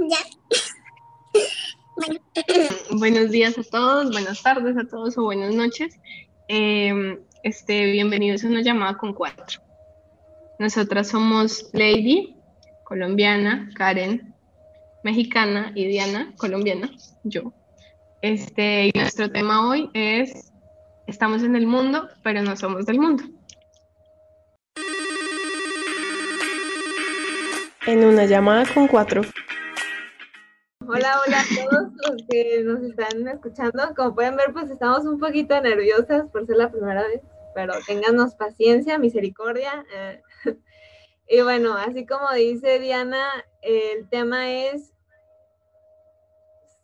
Ya. 0.00 0.18
Bueno. 1.96 2.20
Buenos 2.92 3.30
días 3.30 3.58
a 3.58 3.64
todos, 3.64 4.12
buenas 4.12 4.42
tardes 4.42 4.76
a 4.76 4.86
todos 4.86 5.18
o 5.18 5.24
buenas 5.24 5.54
noches. 5.54 5.98
Eh, 6.46 7.18
este, 7.42 7.90
bienvenidos 7.90 8.44
a 8.44 8.46
una 8.48 8.62
llamada 8.62 8.96
con 8.96 9.12
cuatro. 9.12 9.60
Nosotras 10.60 11.08
somos 11.08 11.70
Lady, 11.72 12.36
colombiana, 12.84 13.70
Karen, 13.74 14.34
mexicana 15.02 15.72
y 15.74 15.86
Diana, 15.86 16.32
colombiana, 16.36 16.90
yo. 17.24 17.52
Este, 18.22 18.86
y 18.86 18.92
nuestro 18.94 19.30
tema 19.32 19.68
hoy 19.68 19.90
es, 19.94 20.52
estamos 21.08 21.42
en 21.42 21.56
el 21.56 21.66
mundo, 21.66 22.08
pero 22.22 22.42
no 22.42 22.56
somos 22.56 22.86
del 22.86 23.00
mundo. 23.00 23.24
En 27.86 28.04
una 28.04 28.26
llamada 28.26 28.64
con 28.72 28.86
cuatro. 28.86 29.22
Hola, 30.90 31.20
hola 31.26 31.40
a 31.40 31.44
todos 31.44 31.92
los 32.08 32.22
que 32.30 32.62
nos 32.64 32.80
están 32.80 33.28
escuchando. 33.28 33.94
Como 33.94 34.14
pueden 34.14 34.36
ver, 34.36 34.54
pues 34.54 34.70
estamos 34.70 35.04
un 35.04 35.18
poquito 35.18 35.60
nerviosas 35.60 36.30
por 36.30 36.46
ser 36.46 36.56
la 36.56 36.70
primera 36.70 37.06
vez, 37.06 37.20
pero 37.54 37.74
ténganos 37.86 38.34
paciencia, 38.36 38.98
misericordia. 38.98 39.84
Eh. 39.94 40.22
Y 41.30 41.42
bueno, 41.42 41.74
así 41.74 42.06
como 42.06 42.32
dice 42.32 42.78
Diana, 42.78 43.22
el 43.60 44.08
tema 44.08 44.50
es 44.50 44.94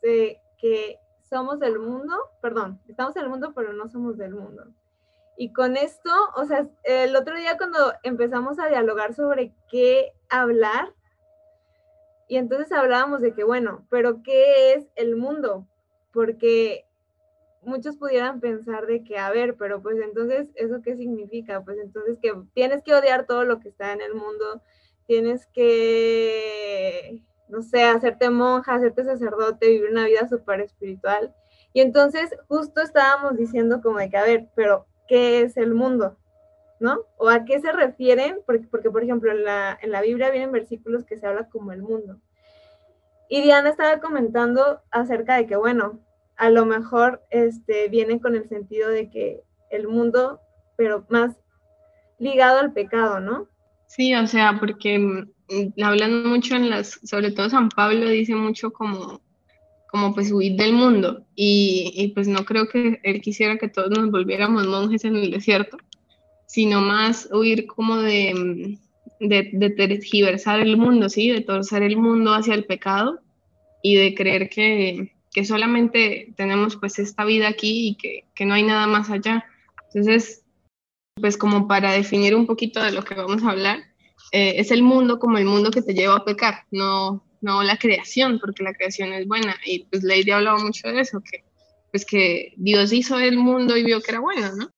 que 0.02 0.98
somos 1.30 1.58
del 1.60 1.78
mundo, 1.78 2.14
perdón, 2.42 2.78
estamos 2.86 3.16
en 3.16 3.22
el 3.22 3.30
mundo, 3.30 3.54
pero 3.56 3.72
no 3.72 3.88
somos 3.88 4.18
del 4.18 4.34
mundo. 4.34 4.66
Y 5.38 5.54
con 5.54 5.78
esto, 5.78 6.10
o 6.36 6.44
sea, 6.44 6.68
el 6.82 7.16
otro 7.16 7.36
día 7.36 7.56
cuando 7.56 7.94
empezamos 8.02 8.58
a 8.58 8.68
dialogar 8.68 9.14
sobre 9.14 9.54
qué 9.70 10.12
hablar, 10.28 10.92
y 12.28 12.36
entonces 12.36 12.72
hablábamos 12.72 13.20
de 13.20 13.34
que, 13.34 13.44
bueno, 13.44 13.86
pero 13.90 14.22
¿qué 14.22 14.74
es 14.74 14.86
el 14.96 15.16
mundo? 15.16 15.66
Porque 16.12 16.86
muchos 17.62 17.96
pudieran 17.96 18.40
pensar 18.40 18.86
de 18.86 19.04
que, 19.04 19.18
a 19.18 19.30
ver, 19.30 19.56
pero 19.56 19.82
pues 19.82 19.98
entonces, 19.98 20.48
¿eso 20.54 20.80
qué 20.82 20.96
significa? 20.96 21.62
Pues 21.62 21.78
entonces 21.78 22.18
que 22.20 22.32
tienes 22.54 22.82
que 22.82 22.94
odiar 22.94 23.26
todo 23.26 23.44
lo 23.44 23.60
que 23.60 23.68
está 23.68 23.92
en 23.92 24.00
el 24.00 24.14
mundo, 24.14 24.62
tienes 25.06 25.46
que, 25.46 27.22
no 27.48 27.62
sé, 27.62 27.84
hacerte 27.84 28.30
monja, 28.30 28.74
hacerte 28.74 29.04
sacerdote, 29.04 29.68
vivir 29.68 29.90
una 29.90 30.06
vida 30.06 30.28
súper 30.28 30.60
espiritual. 30.60 31.34
Y 31.72 31.80
entonces 31.80 32.34
justo 32.48 32.80
estábamos 32.82 33.36
diciendo 33.36 33.80
como 33.82 33.98
de 33.98 34.10
que, 34.10 34.16
a 34.16 34.24
ver, 34.24 34.48
pero 34.54 34.86
¿qué 35.08 35.42
es 35.42 35.56
el 35.56 35.74
mundo? 35.74 36.16
¿No? 36.84 37.00
¿O 37.16 37.30
a 37.30 37.46
qué 37.46 37.60
se 37.60 37.72
refieren? 37.72 38.36
Porque, 38.46 38.90
por 38.90 39.02
ejemplo, 39.02 39.32
en 39.32 39.42
la, 39.42 39.78
en 39.80 39.90
la 39.90 40.02
Biblia 40.02 40.30
vienen 40.30 40.52
versículos 40.52 41.04
que 41.04 41.18
se 41.18 41.26
habla 41.26 41.48
como 41.48 41.72
el 41.72 41.82
mundo. 41.82 42.18
Y 43.30 43.40
Diana 43.40 43.70
estaba 43.70 44.00
comentando 44.00 44.82
acerca 44.90 45.36
de 45.36 45.46
que, 45.46 45.56
bueno, 45.56 45.98
a 46.36 46.50
lo 46.50 46.66
mejor 46.66 47.22
este, 47.30 47.88
viene 47.88 48.20
con 48.20 48.36
el 48.36 48.46
sentido 48.48 48.90
de 48.90 49.08
que 49.08 49.40
el 49.70 49.88
mundo, 49.88 50.40
pero 50.76 51.06
más 51.08 51.34
ligado 52.18 52.60
al 52.60 52.74
pecado, 52.74 53.18
¿no? 53.18 53.48
Sí, 53.86 54.14
o 54.14 54.26
sea, 54.26 54.58
porque 54.60 54.98
mm, 54.98 55.82
hablan 55.82 56.24
mucho 56.24 56.54
en 56.54 56.68
las, 56.68 57.00
sobre 57.02 57.30
todo 57.30 57.48
San 57.48 57.70
Pablo 57.70 58.08
dice 58.08 58.34
mucho 58.34 58.72
como, 58.72 59.22
como 59.88 60.14
pues 60.14 60.30
huir 60.30 60.56
del 60.56 60.74
mundo 60.74 61.24
y, 61.34 61.92
y 61.94 62.08
pues 62.08 62.28
no 62.28 62.44
creo 62.44 62.68
que 62.68 63.00
él 63.02 63.22
quisiera 63.22 63.56
que 63.56 63.68
todos 63.68 63.90
nos 63.90 64.10
volviéramos 64.10 64.66
monjes 64.66 65.04
en 65.04 65.16
el 65.16 65.30
desierto, 65.30 65.78
sino 66.46 66.80
más 66.80 67.28
huir 67.32 67.66
como 67.66 67.98
de, 67.98 68.78
de, 69.20 69.50
de 69.52 69.70
tergiversar 69.70 70.60
el 70.60 70.76
mundo, 70.76 71.08
¿sí? 71.08 71.30
De 71.30 71.40
torcer 71.40 71.82
el 71.82 71.96
mundo 71.96 72.34
hacia 72.34 72.54
el 72.54 72.64
pecado 72.64 73.20
y 73.82 73.96
de 73.96 74.14
creer 74.14 74.48
que, 74.48 75.14
que 75.32 75.44
solamente 75.44 76.32
tenemos 76.36 76.76
pues 76.76 76.98
esta 76.98 77.24
vida 77.24 77.48
aquí 77.48 77.88
y 77.88 77.94
que, 77.96 78.24
que, 78.34 78.46
no 78.46 78.54
hay 78.54 78.62
nada 78.62 78.86
más 78.86 79.10
allá. 79.10 79.44
Entonces, 79.88 80.42
pues 81.20 81.36
como 81.36 81.68
para 81.68 81.92
definir 81.92 82.34
un 82.34 82.46
poquito 82.46 82.82
de 82.82 82.92
lo 82.92 83.04
que 83.04 83.14
vamos 83.14 83.42
a 83.42 83.50
hablar, 83.50 83.80
eh, 84.32 84.54
es 84.56 84.70
el 84.70 84.82
mundo 84.82 85.18
como 85.18 85.38
el 85.38 85.44
mundo 85.44 85.70
que 85.70 85.82
te 85.82 85.92
lleva 85.92 86.16
a 86.16 86.24
pecar, 86.24 86.64
no, 86.70 87.24
no 87.40 87.62
la 87.62 87.76
creación, 87.76 88.38
porque 88.40 88.62
la 88.62 88.74
creación 88.74 89.12
es 89.12 89.26
buena. 89.26 89.56
Y 89.66 89.84
pues 89.84 90.02
Lady 90.02 90.30
hablaba 90.30 90.58
mucho 90.58 90.88
de 90.88 91.00
eso, 91.00 91.20
que 91.20 91.44
pues 91.90 92.04
que 92.04 92.54
Dios 92.56 92.92
hizo 92.92 93.20
el 93.20 93.36
mundo 93.36 93.76
y 93.76 93.84
vio 93.84 94.00
que 94.00 94.10
era 94.10 94.20
bueno, 94.20 94.50
¿no? 94.56 94.70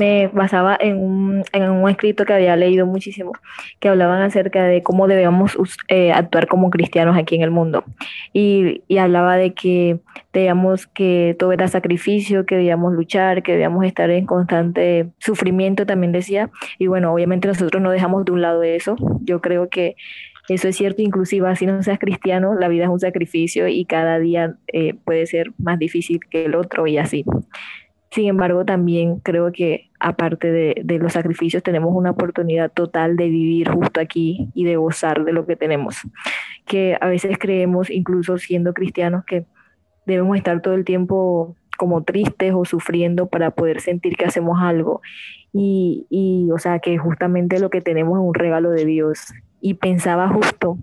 Me 0.00 0.28
basaba 0.28 0.76
en 0.78 0.96
un, 0.96 1.42
en 1.52 1.70
un, 1.70 1.90
escrito 1.90 2.24
que 2.24 2.32
había 2.32 2.54
leído 2.54 2.86
muchísimo, 2.86 3.32
que 3.80 3.88
hablaban 3.88 4.22
acerca 4.22 4.62
de 4.62 4.80
cómo 4.84 5.08
debíamos 5.08 5.58
eh, 5.88 6.12
actuar 6.12 6.46
como 6.46 6.70
cristianos 6.70 7.16
aquí 7.18 7.34
en 7.34 7.42
el 7.42 7.50
mundo. 7.50 7.84
Y, 8.32 8.82
hablaba 8.96 9.36
de 9.36 9.54
que 9.54 9.98
debíamos 10.32 10.86
que 10.86 11.34
todo 11.38 11.50
era 11.50 11.66
sacrificio, 11.66 12.46
que 12.46 12.54
debíamos 12.56 12.92
luchar, 12.92 13.42
que 13.42 13.52
debíamos 13.52 13.84
estar 13.84 14.08
en 14.10 14.24
constante 14.26 15.08
sufrimiento, 15.18 15.84
también 15.84 16.12
decía. 16.12 16.50
Y 16.78 16.86
bueno, 16.86 17.12
obviamente 17.12 17.48
nosotros 17.48 17.82
no 17.82 17.90
dejamos 17.90 18.24
de 18.24 18.32
un 18.32 18.42
lado 18.42 18.62
eso. 18.62 18.94
Yo 19.22 19.40
creo 19.40 19.68
que 19.68 19.96
eso 20.48 20.68
es 20.68 20.76
cierto, 20.76 21.02
inclusive 21.02 21.54
si 21.56 21.66
no 21.66 21.82
seas 21.82 21.98
cristiano, 21.98 22.54
la 22.54 22.68
vida 22.68 22.84
es 22.84 22.90
un 22.90 23.00
sacrificio 23.00 23.66
y 23.66 23.84
cada 23.84 24.20
día 24.20 24.54
eh, 24.72 24.94
puede 24.94 25.26
ser 25.26 25.52
más 25.58 25.78
difícil 25.78 26.20
que 26.30 26.44
el 26.44 26.54
otro 26.54 26.86
y 26.86 26.98
así. 26.98 27.24
Sin 28.10 28.26
embargo, 28.26 28.64
también 28.64 29.20
creo 29.20 29.52
que 29.52 29.90
aparte 30.00 30.50
de, 30.50 30.98
los 30.98 31.12
sacrificios, 31.12 31.62
tenemos 31.62 31.90
una 31.94 32.10
oportunidad 32.10 32.72
total 32.72 33.16
de 33.16 33.28
vivir 33.28 33.68
justo 33.70 34.00
aquí 34.00 34.48
y 34.54 34.64
de 34.64 34.76
gozar 34.76 35.24
de 35.24 35.32
lo 35.32 35.46
que 35.46 35.56
tenemos. 35.56 35.96
Que 36.64 36.96
a 37.00 37.08
veces 37.08 37.36
creemos, 37.38 37.90
incluso 37.90 38.38
siendo 38.38 38.72
cristianos, 38.72 39.24
que 39.26 39.44
debemos 40.06 40.36
estar 40.36 40.62
todo 40.62 40.74
el 40.74 40.84
tiempo 40.84 41.56
como 41.76 42.02
tristes 42.02 42.54
o 42.54 42.64
sufriendo 42.64 43.28
para 43.28 43.50
poder 43.50 43.80
sentir 43.80 44.16
que 44.16 44.24
hacemos 44.24 44.58
algo. 44.60 45.02
Y, 45.52 46.06
y 46.08 46.50
o 46.50 46.58
sea, 46.58 46.78
que 46.78 46.96
justamente 46.96 47.60
lo 47.60 47.68
que 47.68 47.82
tenemos 47.82 48.18
es 48.18 48.24
un 48.24 48.34
regalo 48.34 48.70
de 48.70 48.86
Dios. 48.86 49.34
Y 49.60 49.74
pensaba 49.74 50.28
justo 50.28 50.78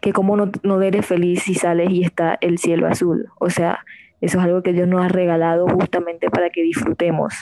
que 0.00 0.12
como 0.12 0.36
no, 0.36 0.50
no 0.64 0.82
eres 0.82 1.06
feliz 1.06 1.44
si 1.44 1.54
sales 1.54 1.90
y 1.90 2.02
está 2.02 2.36
el 2.40 2.58
cielo 2.58 2.88
azul. 2.88 3.28
O 3.38 3.48
sea, 3.48 3.84
eso 4.20 4.38
es 4.38 4.44
algo 4.44 4.62
que 4.62 4.72
Dios 4.72 4.88
nos 4.88 5.04
ha 5.04 5.08
regalado 5.08 5.66
justamente 5.68 6.30
para 6.30 6.50
que 6.50 6.62
disfrutemos, 6.62 7.34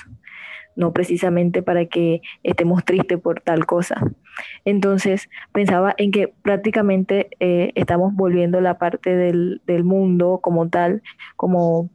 no 0.77 0.93
precisamente 0.93 1.63
para 1.63 1.87
que 1.87 2.23
estemos 2.43 2.85
tristes 2.85 3.19
por 3.19 3.41
tal 3.41 3.67
cosa. 3.67 4.01
Entonces 4.65 5.29
pensaba 5.53 5.95
en 5.99 6.11
que 6.11 6.33
prácticamente 6.43 7.31
eh, 7.41 7.73
estamos 7.75 8.15
volviendo 8.15 8.61
la 8.61 8.79
parte 8.79 9.17
del, 9.17 9.61
del 9.67 9.85
mundo 9.85 10.39
como 10.43 10.69
tal, 10.69 11.03
como 11.37 11.91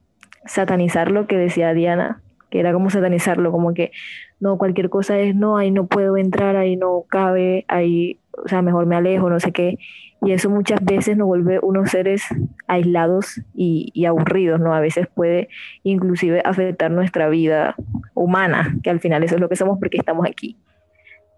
satanizar 0.46 1.12
lo 1.12 1.28
que 1.28 1.38
decía 1.38 1.74
Diana, 1.74 2.22
que 2.50 2.60
era 2.60 2.74
como 2.74 2.90
satanizarlo, 2.90 3.52
como 3.52 3.74
que 3.74 3.92
no, 4.40 4.58
cualquier 4.58 4.90
cosa 4.90 5.18
es, 5.20 5.36
no, 5.36 5.58
ahí 5.58 5.72
no 5.72 5.88
puedo 5.88 6.18
entrar, 6.18 6.58
ahí 6.58 6.76
no 6.76 7.06
cabe, 7.10 7.66
ahí, 7.70 8.20
o 8.32 8.48
sea, 8.48 8.62
mejor 8.62 8.86
me 8.86 8.96
alejo, 8.98 9.30
no 9.30 9.40
sé 9.40 9.54
qué. 9.54 9.78
Y 10.26 10.32
eso 10.32 10.50
muchas 10.50 10.84
veces 10.84 11.18
nos 11.18 11.28
vuelve 11.28 11.60
unos 11.62 11.92
seres 11.92 12.24
aislados 12.68 13.42
y, 13.54 14.06
aburridos, 14.06 14.60
¿no? 14.60 14.74
A 14.74 14.80
veces 14.80 15.08
puede 15.14 15.50
inclusive 15.84 16.42
afectar 16.46 16.92
nuestra 16.92 17.28
vida 17.30 17.76
humana, 18.14 18.76
que 18.84 18.90
al 18.90 19.00
final 19.00 19.24
eso 19.24 19.36
es 19.36 19.42
lo 19.42 19.50
que 19.50 19.56
somos 19.56 19.80
porque 19.80 19.98
estamos 19.98 20.26
aquí. 20.28 20.58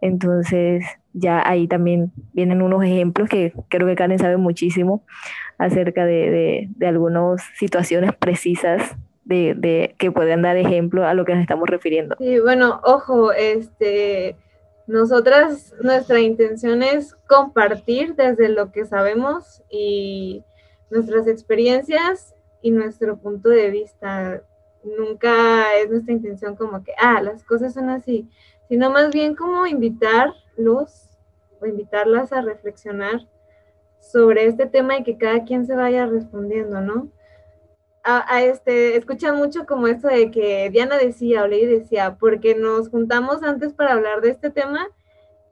Entonces, 0.01 0.85
ya 1.13 1.41
ahí 1.47 1.68
también 1.68 2.12
vienen 2.34 2.62
unos 2.62 2.84
ejemplos 2.84 3.28
que 3.29 3.53
creo 3.69 3.88
que 3.88 3.96
Karen 3.96 4.19
sabe 4.19 4.38
muchísimo 4.38 5.03
acerca 5.57 6.06
de, 6.06 6.29
de, 6.29 6.69
de 6.75 6.88
algunas 6.88 7.41
situaciones 7.56 8.13
precisas 8.13 8.96
de, 9.23 9.56
de, 9.57 9.96
que 9.97 10.12
pueden 10.12 10.44
dar 10.44 10.57
ejemplo 10.57 11.06
a 11.06 11.13
lo 11.13 11.25
que 11.25 11.34
nos 11.34 11.41
estamos 11.41 11.67
refiriendo. 11.67 12.16
Sí, 12.19 12.40
bueno, 12.40 12.81
ojo, 12.84 13.31
este, 13.31 14.35
nosotras, 14.88 15.73
nuestra 15.81 16.19
intención 16.19 16.84
es 16.84 17.16
compartir 17.28 18.16
desde 18.16 18.49
lo 18.49 18.72
que 18.72 18.85
sabemos 18.85 19.64
y 19.70 20.43
nuestras 20.91 21.28
experiencias 21.28 22.35
y 22.61 22.72
nuestro 22.72 23.17
punto 23.17 23.49
de 23.49 23.72
vista. 23.72 24.43
Nunca 24.84 25.76
es 25.78 25.90
nuestra 25.90 26.14
intención 26.14 26.55
como 26.55 26.84
que, 26.84 26.93
ah, 26.99 27.22
las 27.22 27.43
cosas 27.43 27.73
son 27.73 27.90
así, 27.90 28.29
sino 28.67 28.91
más 28.91 29.11
bien 29.11 29.35
como 29.35 29.66
invitarlos 29.66 31.09
o 31.59 31.66
invitarlas 31.66 32.31
a 32.31 32.41
reflexionar 32.41 33.28
sobre 33.99 34.46
este 34.46 34.67
tema 34.67 34.97
y 34.97 35.03
que 35.03 35.17
cada 35.17 35.43
quien 35.46 35.66
se 35.66 35.76
vaya 35.76 36.05
respondiendo, 36.05 36.79
¿no? 36.81 37.09
A, 38.05 38.43
este, 38.43 38.97
escuchan 38.97 39.35
mucho 39.35 39.66
como 39.66 39.87
esto 39.87 40.07
de 40.07 40.29
que 40.29 40.69
Diana 40.69 40.97
decía 40.97 41.43
o 41.43 41.47
Ley 41.47 41.66
decía, 41.66 42.17
porque 42.19 42.53
nos 42.53 42.90
juntamos 42.90 43.41
antes 43.41 43.73
para 43.73 43.93
hablar 43.93 44.22
de 44.22 44.29
este 44.29 44.52
tema, 44.52 44.87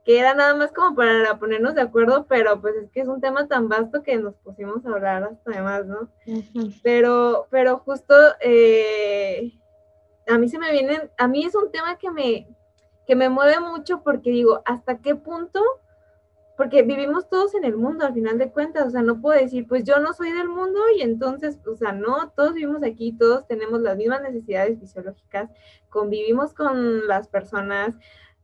que 0.04 0.20
era 0.20 0.34
nada 0.34 0.54
más 0.54 0.70
como 0.70 0.94
para 0.94 1.36
ponernos 1.40 1.74
de 1.74 1.80
acuerdo, 1.80 2.26
pero 2.28 2.60
pues 2.60 2.76
es 2.76 2.90
que 2.92 3.00
es 3.00 3.08
un 3.08 3.20
tema 3.20 3.48
tan 3.48 3.68
vasto 3.68 4.04
que 4.04 4.16
nos 4.18 4.36
pusimos 4.36 4.86
a 4.86 4.90
hablar 4.90 5.24
hasta 5.24 5.50
además, 5.50 5.86
¿no? 5.86 6.08
Pero, 6.84 7.48
pero 7.50 7.78
justo 7.78 8.14
eh, 8.40 9.52
a 10.28 10.38
mí 10.38 10.48
se 10.48 10.58
me 10.60 10.70
vienen, 10.70 11.10
a 11.18 11.26
mí 11.26 11.44
es 11.44 11.56
un 11.56 11.72
tema 11.72 11.96
que 11.98 12.10
me, 12.10 12.46
que 13.04 13.16
me 13.16 13.30
mueve 13.30 13.58
mucho 13.58 14.02
porque 14.04 14.30
digo, 14.30 14.62
¿hasta 14.64 14.98
qué 14.98 15.16
punto 15.16 15.60
porque 16.56 16.82
vivimos 16.82 17.28
todos 17.28 17.54
en 17.54 17.64
el 17.64 17.76
mundo 17.76 18.06
al 18.06 18.14
final 18.14 18.38
de 18.38 18.50
cuentas, 18.50 18.86
o 18.86 18.90
sea, 18.90 19.02
no 19.02 19.20
puedo 19.20 19.38
decir, 19.38 19.66
pues 19.66 19.84
yo 19.84 19.98
no 19.98 20.12
soy 20.12 20.32
del 20.32 20.48
mundo 20.48 20.80
y 20.96 21.02
entonces, 21.02 21.58
o 21.66 21.74
sea, 21.76 21.92
no, 21.92 22.30
todos 22.30 22.54
vivimos 22.54 22.82
aquí, 22.82 23.12
todos 23.12 23.46
tenemos 23.46 23.80
las 23.80 23.96
mismas 23.96 24.22
necesidades 24.22 24.78
fisiológicas, 24.78 25.50
convivimos 25.88 26.54
con 26.54 27.08
las 27.08 27.28
personas, 27.28 27.94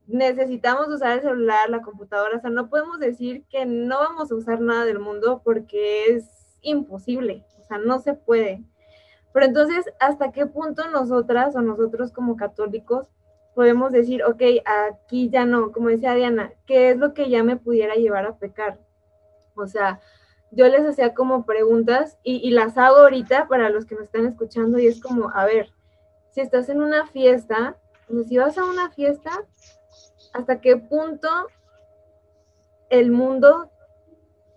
necesitamos 0.06 0.88
usar 0.88 1.18
el 1.18 1.22
celular, 1.22 1.70
la 1.70 1.82
computadora, 1.82 2.36
o 2.36 2.40
sea, 2.40 2.50
no 2.50 2.68
podemos 2.68 2.98
decir 2.98 3.44
que 3.48 3.64
no 3.64 3.98
vamos 3.98 4.32
a 4.32 4.34
usar 4.34 4.60
nada 4.60 4.84
del 4.84 4.98
mundo 4.98 5.42
porque 5.44 6.06
es 6.06 6.58
imposible, 6.62 7.44
o 7.60 7.64
sea, 7.64 7.78
no 7.78 8.00
se 8.00 8.14
puede. 8.14 8.64
Pero 9.32 9.46
entonces, 9.46 9.84
¿hasta 10.00 10.32
qué 10.32 10.46
punto 10.46 10.88
nosotras 10.90 11.54
o 11.54 11.60
nosotros 11.60 12.10
como 12.10 12.36
católicos 12.36 13.08
podemos 13.60 13.92
decir, 13.92 14.24
ok, 14.24 14.40
aquí 14.64 15.28
ya 15.28 15.44
no, 15.44 15.70
como 15.70 15.90
decía 15.90 16.14
Diana, 16.14 16.50
¿qué 16.64 16.92
es 16.92 16.96
lo 16.96 17.12
que 17.12 17.28
ya 17.28 17.42
me 17.42 17.58
pudiera 17.58 17.94
llevar 17.94 18.24
a 18.24 18.38
pecar? 18.38 18.78
O 19.54 19.66
sea, 19.66 20.00
yo 20.50 20.66
les 20.66 20.80
hacía 20.80 21.12
como 21.12 21.44
preguntas 21.44 22.16
y, 22.22 22.52
las 22.52 22.78
hago 22.78 22.96
ahorita 22.96 23.48
para 23.48 23.68
los 23.68 23.84
que 23.84 23.96
me 23.96 24.02
están 24.02 24.24
escuchando 24.24 24.78
y 24.78 24.86
es 24.86 24.98
como, 24.98 25.28
a 25.34 25.44
ver, 25.44 25.68
si 26.30 26.40
estás 26.40 26.70
en 26.70 26.80
una 26.80 27.06
fiesta, 27.08 27.76
si 28.26 28.38
vas 28.38 28.56
a 28.56 28.64
una 28.64 28.88
fiesta, 28.92 29.30
¿hasta 30.32 30.62
qué 30.62 30.78
punto 30.78 31.28
el 32.88 33.10
mundo 33.10 33.70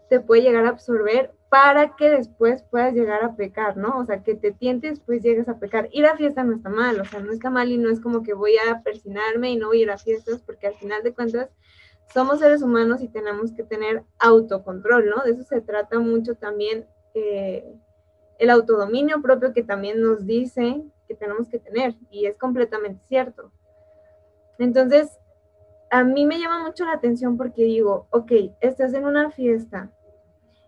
te 0.09 0.21
puede 0.21 0.44
llegar 0.44 0.65
a 0.65 0.69
absorber 0.69 1.33
para 1.53 1.95
que 1.95 2.09
después 2.09 2.63
puedas 2.63 2.95
llegar 2.95 3.23
a 3.23 3.35
pecar, 3.35 3.77
¿no? 3.77 4.00
O 4.00 4.05
sea, 4.05 4.23
que 4.23 4.33
te 4.33 4.51
tientes, 4.51 5.00
pues 5.01 5.21
llegues 5.21 5.47
a 5.47 5.59
pecar. 5.59 5.88
Ir 5.91 6.07
a 6.07 6.17
fiesta 6.17 6.44
no 6.44 6.55
está 6.55 6.69
mal, 6.69 7.00
o 7.00 7.05
sea, 7.05 7.19
no 7.19 7.31
está 7.31 7.51
mal 7.51 7.71
y 7.71 7.77
no 7.77 7.91
es 7.91 8.00
como 8.00 8.23
que 8.23 8.33
voy 8.33 8.53
a 8.57 8.81
persinarme 8.81 9.51
y 9.51 9.55
no 9.55 9.67
voy 9.67 9.81
a 9.81 9.83
ir 9.83 9.91
a 9.91 10.00
fiestas, 10.00 10.41
porque 10.41 10.65
al 10.65 10.73
final 10.73 11.03
de 11.03 11.13
cuentas 11.13 11.51
somos 12.11 12.39
seres 12.39 12.63
humanos 12.63 13.03
y 13.03 13.07
tenemos 13.07 13.51
que 13.51 13.61
tener 13.61 14.01
autocontrol, 14.17 15.07
¿no? 15.11 15.21
De 15.21 15.33
eso 15.33 15.44
se 15.44 15.61
trata 15.61 16.00
mucho 16.00 16.33
también 16.33 16.88
eh, 17.13 17.71
el 18.39 18.50
autodominio 18.50 19.21
propio 19.21 19.53
que 19.53 19.61
también 19.61 20.01
nos 20.01 20.25
dice 20.25 20.81
que 21.07 21.13
tenemos 21.13 21.47
que 21.50 21.59
tener 21.59 21.94
y 22.09 22.25
es 22.25 22.35
completamente 22.35 23.05
cierto. 23.07 23.51
Entonces, 24.57 25.19
a 25.91 26.03
mí 26.03 26.25
me 26.25 26.39
llama 26.39 26.63
mucho 26.63 26.83
la 26.83 26.94
atención 26.94 27.38
porque 27.38 27.63
digo, 27.63 28.07
ok, 28.09 28.31
estás 28.59 28.95
en 28.95 29.05
una 29.05 29.29
fiesta, 29.29 29.91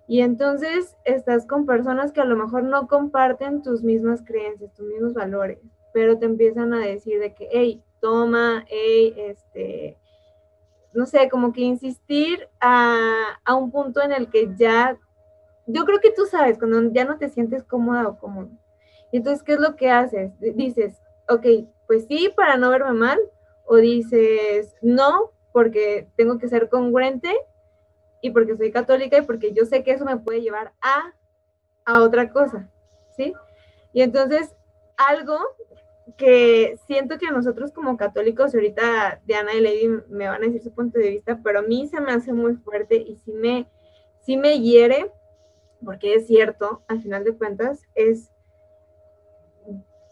y 0.08 0.22
entonces 0.22 0.96
estás 1.04 1.48
con 1.48 1.66
personas 1.66 2.12
que 2.12 2.22
a 2.22 2.26
lo 2.26 2.36
mejor 2.36 2.64
no 2.64 2.88
comparten 2.88 3.64
tus 3.64 3.84
mismas 3.84 4.24
creencias, 4.24 4.74
tus 4.74 4.86
mismos 4.86 5.14
valores, 5.14 5.60
pero 5.94 6.20
te 6.20 6.26
empiezan 6.26 6.74
a 6.74 6.86
decir 6.86 7.20
de 7.20 7.34
que, 7.34 7.50
hey, 7.52 7.84
toma, 8.00 8.66
hey, 8.68 9.16
este, 9.18 9.98
no 10.94 11.06
sé, 11.08 11.28
como 11.30 11.54
que 11.54 11.62
insistir 11.62 12.48
a, 12.60 13.40
a, 13.44 13.56
un 13.56 13.72
punto 13.72 14.02
en 14.02 14.12
el 14.12 14.30
que 14.30 14.54
ya, 14.56 14.98
yo 15.66 15.86
creo 15.86 16.00
que 16.00 16.12
tú 16.12 16.26
sabes, 16.26 16.60
cuando 16.60 16.92
ya 16.92 17.06
no 17.06 17.18
te 17.18 17.30
sientes 17.30 17.64
cómoda 17.64 18.08
o 18.08 18.20
cómodo. 18.20 18.50
Y 19.12 19.18
entonces, 19.18 19.42
¿qué 19.44 19.54
es 19.54 19.60
lo 19.60 19.76
que 19.76 19.90
haces? 19.90 20.32
Dices, 20.40 21.02
ok, 21.30 21.46
pues 21.88 22.06
sí, 22.08 22.32
para 22.36 22.58
no 22.58 22.70
verme 22.70 22.94
mal, 22.94 23.20
o 23.66 23.78
dices, 23.78 24.76
no, 24.82 25.32
porque 25.52 26.08
tengo 26.16 26.38
que 26.38 26.48
ser 26.48 26.70
congruente 26.70 27.36
y 28.26 28.32
porque 28.32 28.58
soy 28.58 28.72
católica 28.72 29.20
y 29.20 29.22
porque 29.22 29.54
yo 29.54 29.66
sé 29.66 29.84
que 29.84 29.92
eso 29.92 30.04
me 30.04 30.18
puede 30.18 30.42
llevar 30.42 30.74
a, 30.82 31.14
a 31.86 32.02
otra 32.02 32.32
cosa, 32.32 32.72
¿sí? 33.16 33.34
Y 33.94 34.02
entonces, 34.02 34.56
algo 34.98 35.38
que 36.18 36.80
siento 36.88 37.20
que 37.20 37.30
nosotros 37.30 37.72
como 37.72 37.98
católicos, 37.98 38.56
ahorita 38.56 39.22
Diana 39.28 39.54
y 39.54 39.62
Lady 39.62 39.90
me 40.10 40.28
van 40.28 40.42
a 40.42 40.48
decir 40.48 40.64
su 40.64 40.74
punto 40.74 40.98
de 40.98 41.12
vista, 41.12 41.40
pero 41.44 41.60
a 41.60 41.62
mí 41.62 41.88
se 41.88 42.02
me 42.02 42.14
hace 42.14 42.34
muy 42.34 42.56
fuerte 42.56 42.96
y 42.96 43.16
sí 43.18 43.32
me, 43.32 43.68
sí 44.22 44.38
me 44.38 44.60
hiere, 44.60 45.12
porque 45.84 46.16
es 46.16 46.26
cierto, 46.26 46.82
al 46.88 47.04
final 47.04 47.24
de 47.26 47.38
cuentas, 47.38 47.84
es 47.94 48.32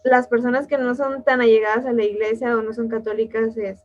las 0.04 0.28
personas 0.28 0.68
que 0.68 0.78
no 0.78 0.94
son 0.94 1.24
tan 1.24 1.40
allegadas 1.40 1.84
a 1.84 1.92
la 1.92 2.04
iglesia 2.04 2.56
o 2.56 2.62
no 2.62 2.72
son 2.74 2.86
católicas, 2.86 3.56
es 3.56 3.82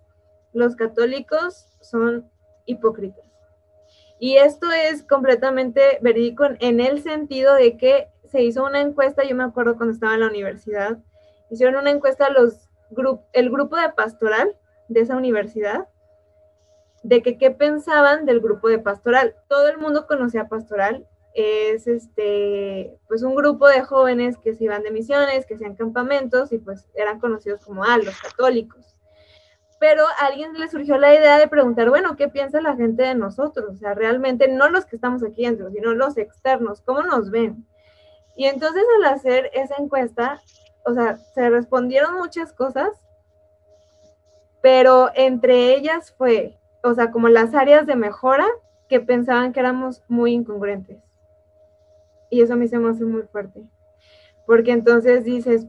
los 0.54 0.76
católicos 0.76 1.66
son 1.82 2.30
hipócritas. 2.68 3.29
Y 4.20 4.36
esto 4.38 4.70
es 4.72 5.04
completamente 5.04 5.98
verídico 6.02 6.46
en 6.60 6.82
el 6.82 7.02
sentido 7.02 7.56
de 7.56 7.78
que 7.78 8.10
se 8.30 8.44
hizo 8.44 8.66
una 8.66 8.82
encuesta, 8.82 9.24
yo 9.24 9.36
me 9.36 9.44
acuerdo 9.44 9.78
cuando 9.78 9.94
estaba 9.94 10.14
en 10.14 10.20
la 10.20 10.28
universidad, 10.28 10.98
hicieron 11.50 11.76
una 11.78 11.92
encuesta 11.92 12.26
a 12.26 12.32
los 12.32 12.70
el 13.34 13.50
grupo 13.52 13.78
de 13.78 13.90
pastoral 13.90 14.56
de 14.88 15.02
esa 15.02 15.16
universidad, 15.16 15.88
de 17.04 17.22
que 17.22 17.38
qué 17.38 17.52
pensaban 17.52 18.26
del 18.26 18.42
grupo 18.42 18.68
de 18.68 18.80
pastoral. 18.80 19.36
Todo 19.48 19.70
el 19.70 19.78
mundo 19.78 20.08
conocía 20.08 20.48
pastoral, 20.48 21.08
es 21.34 21.88
este, 21.88 22.98
pues 23.08 23.22
un 23.24 23.36
grupo 23.36 23.68
de 23.68 23.82
jóvenes 23.82 24.38
que 24.38 24.54
se 24.54 24.66
iban 24.66 24.84
de 24.84 24.92
misiones, 24.92 25.46
que 25.46 25.54
hacían 25.54 25.76
campamentos 25.76 26.52
y 26.52 26.58
pues 26.58 26.88
eran 26.96 27.20
conocidos 27.20 27.64
como 27.64 27.84
ah, 27.84 27.98
los 27.98 28.20
católicos 28.20 28.99
pero 29.80 30.04
a 30.06 30.26
alguien 30.26 30.54
le 30.54 30.68
surgió 30.68 30.98
la 30.98 31.16
idea 31.16 31.40
de 31.40 31.48
preguntar, 31.48 31.90
bueno, 31.90 32.18
¿qué 32.18 32.28
piensa 32.28 32.62
la 32.62 32.76
gente 32.76 33.04
de 33.04 33.16
nosotros? 33.16 33.72
O 33.72 33.78
sea, 33.78 33.94
realmente 33.94 34.50
no 34.50 34.70
los 34.70 34.86
que 34.86 34.98
estamos 34.98 35.24
aquí 35.24 35.46
dentro, 35.46 35.72
sino 35.72 35.94
los 35.94 36.18
externos, 36.18 36.82
¿cómo 36.82 37.02
nos 37.02 37.32
ven? 37.32 37.66
Y 38.36 38.46
entonces 38.46 38.84
al 38.98 39.06
hacer 39.06 39.50
esa 39.54 39.76
encuesta, 39.80 40.42
o 40.86 40.94
sea, 40.94 41.18
se 41.18 41.50
respondieron 41.50 42.16
muchas 42.16 42.52
cosas, 42.52 42.90
pero 44.62 45.10
entre 45.16 45.76
ellas 45.76 46.14
fue, 46.18 46.60
o 46.84 46.94
sea, 46.94 47.12
como 47.12 47.30
las 47.30 47.54
áreas 47.56 47.88
de 47.88 47.96
mejora 47.96 48.48
que 48.90 49.00
pensaban 49.00 49.54
que 49.54 49.62
éramos 49.62 50.04
muy 50.10 50.34
incongruentes. 50.34 51.02
Y 52.30 52.42
eso 52.42 52.54
a 52.54 52.58
mí 52.58 52.68
se 52.68 52.78
me 52.78 52.90
hace 52.90 53.06
muy 53.06 53.24
fuerte. 53.24 53.64
Porque 54.46 54.72
entonces 54.72 55.24
dices, 55.24 55.68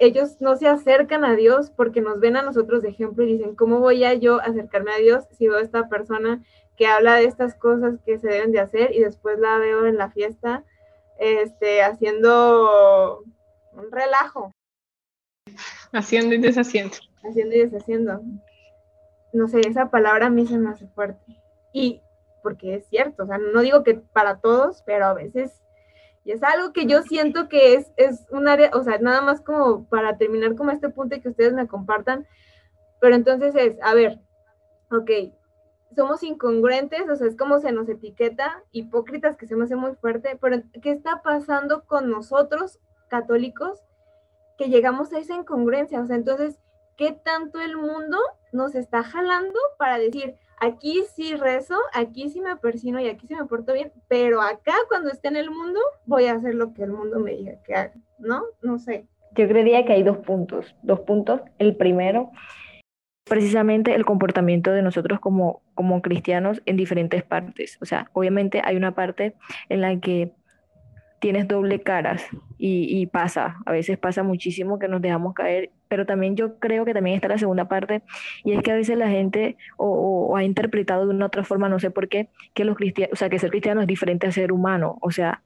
ellos 0.00 0.40
no 0.40 0.56
se 0.56 0.66
acercan 0.66 1.24
a 1.24 1.36
Dios 1.36 1.70
porque 1.70 2.00
nos 2.00 2.20
ven 2.20 2.36
a 2.36 2.42
nosotros 2.42 2.82
de 2.82 2.88
ejemplo 2.88 3.22
y 3.22 3.34
dicen, 3.34 3.54
¿cómo 3.54 3.80
voy 3.80 4.02
a 4.04 4.14
yo 4.14 4.40
acercarme 4.40 4.92
a 4.92 4.96
Dios 4.98 5.24
si 5.30 5.46
veo 5.46 5.58
a 5.58 5.62
esta 5.62 5.88
persona 5.88 6.42
que 6.76 6.86
habla 6.86 7.16
de 7.16 7.26
estas 7.26 7.54
cosas 7.54 8.00
que 8.06 8.18
se 8.18 8.28
deben 8.28 8.50
de 8.50 8.60
hacer 8.60 8.92
y 8.94 9.00
después 9.00 9.38
la 9.38 9.58
veo 9.58 9.84
en 9.84 9.98
la 9.98 10.10
fiesta 10.10 10.64
este, 11.18 11.82
haciendo 11.82 13.22
un 13.74 13.92
relajo? 13.92 14.52
Haciendo 15.92 16.34
y 16.34 16.38
deshaciendo. 16.38 16.96
Haciendo 17.22 17.54
y 17.54 17.58
deshaciendo. 17.58 18.22
No 19.34 19.48
sé, 19.48 19.60
esa 19.60 19.90
palabra 19.90 20.26
a 20.26 20.30
mí 20.30 20.46
se 20.46 20.56
me 20.56 20.70
hace 20.70 20.88
fuerte. 20.88 21.36
Y 21.74 22.00
porque 22.42 22.76
es 22.76 22.88
cierto, 22.88 23.24
o 23.24 23.26
sea, 23.26 23.36
no 23.36 23.60
digo 23.60 23.84
que 23.84 23.96
para 23.96 24.40
todos, 24.40 24.82
pero 24.86 25.04
a 25.04 25.12
veces 25.12 25.60
y 26.24 26.32
es 26.32 26.42
algo 26.42 26.72
que 26.72 26.86
yo 26.86 27.02
siento 27.02 27.48
que 27.48 27.74
es, 27.74 27.92
es 27.96 28.26
un 28.30 28.48
área, 28.48 28.70
o 28.74 28.82
sea, 28.82 28.98
nada 28.98 29.22
más 29.22 29.40
como 29.40 29.88
para 29.88 30.18
terminar 30.18 30.54
como 30.54 30.70
este 30.70 30.90
punto 30.90 31.16
y 31.16 31.20
que 31.20 31.30
ustedes 31.30 31.54
me 31.54 31.66
compartan, 31.66 32.26
pero 33.00 33.14
entonces 33.14 33.54
es, 33.54 33.78
a 33.82 33.94
ver, 33.94 34.20
ok, 34.90 35.10
somos 35.96 36.22
incongruentes, 36.22 37.08
o 37.08 37.16
sea, 37.16 37.26
es 37.26 37.36
como 37.36 37.58
se 37.58 37.72
nos 37.72 37.88
etiqueta, 37.88 38.62
hipócritas, 38.70 39.36
que 39.36 39.46
se 39.46 39.56
me 39.56 39.64
hace 39.64 39.76
muy 39.76 39.94
fuerte, 39.96 40.38
pero 40.40 40.62
¿qué 40.82 40.92
está 40.92 41.22
pasando 41.22 41.84
con 41.84 42.10
nosotros, 42.10 42.78
católicos, 43.08 43.80
que 44.58 44.68
llegamos 44.68 45.12
a 45.12 45.18
esa 45.18 45.34
incongruencia? 45.34 46.00
O 46.00 46.06
sea, 46.06 46.16
entonces, 46.16 46.58
¿qué 46.96 47.12
tanto 47.12 47.60
el 47.60 47.76
mundo 47.76 48.18
nos 48.52 48.74
está 48.74 49.02
jalando 49.02 49.58
para 49.78 49.98
decir, 49.98 50.36
aquí 50.60 51.02
sí 51.14 51.34
rezo, 51.34 51.76
aquí 51.92 52.28
sí 52.28 52.40
me 52.40 52.56
persino 52.56 53.00
y 53.00 53.08
aquí 53.08 53.26
sí 53.26 53.34
me 53.34 53.46
porto 53.46 53.72
bien, 53.72 53.92
pero 54.08 54.40
acá 54.40 54.74
cuando 54.88 55.10
esté 55.10 55.28
en 55.28 55.36
el 55.36 55.50
mundo 55.50 55.80
voy 56.06 56.26
a 56.26 56.34
hacer 56.34 56.54
lo 56.54 56.72
que 56.72 56.84
el 56.84 56.92
mundo 56.92 57.18
me 57.18 57.32
diga 57.32 57.60
que 57.64 57.74
haga, 57.74 57.94
¿no? 58.18 58.44
No 58.62 58.78
sé. 58.78 59.06
Yo 59.36 59.48
creería 59.48 59.84
que 59.84 59.92
hay 59.92 60.02
dos 60.02 60.18
puntos, 60.18 60.74
dos 60.82 61.00
puntos. 61.00 61.40
El 61.58 61.76
primero, 61.76 62.30
precisamente 63.24 63.94
el 63.94 64.04
comportamiento 64.04 64.72
de 64.72 64.82
nosotros 64.82 65.20
como, 65.20 65.62
como 65.74 66.02
cristianos 66.02 66.62
en 66.66 66.76
diferentes 66.76 67.22
partes. 67.22 67.78
O 67.80 67.84
sea, 67.84 68.10
obviamente 68.12 68.60
hay 68.64 68.76
una 68.76 68.94
parte 68.94 69.34
en 69.68 69.80
la 69.80 69.98
que 70.00 70.32
tienes 71.20 71.46
doble 71.46 71.80
caras 71.80 72.26
y, 72.58 73.06
pasa, 73.06 73.58
a 73.66 73.72
veces 73.72 73.98
pasa 73.98 74.22
muchísimo 74.22 74.78
que 74.78 74.88
nos 74.88 75.00
dejamos 75.00 75.34
caer, 75.34 75.70
pero 75.90 76.06
también 76.06 76.36
yo 76.36 76.60
creo 76.60 76.84
que 76.84 76.94
también 76.94 77.16
está 77.16 77.26
la 77.26 77.36
segunda 77.36 77.66
parte 77.66 78.02
y 78.44 78.52
es 78.52 78.62
que 78.62 78.70
a 78.70 78.76
veces 78.76 78.96
la 78.96 79.10
gente 79.10 79.56
o, 79.76 80.36
ha 80.36 80.44
interpretado 80.44 81.04
de 81.04 81.12
una 81.12 81.26
otra 81.26 81.42
forma, 81.42 81.68
no 81.68 81.80
sé 81.80 81.90
por 81.90 82.08
qué, 82.08 82.28
que 82.54 82.64
los 82.64 82.76
cristianos, 82.76 83.12
o 83.12 83.16
sea, 83.16 83.28
que 83.28 83.40
ser 83.40 83.50
cristiano 83.50 83.80
es 83.80 83.88
diferente 83.88 84.28
a 84.28 84.32
ser 84.32 84.52
humano, 84.52 84.98
o 85.00 85.10
sea, 85.10 85.42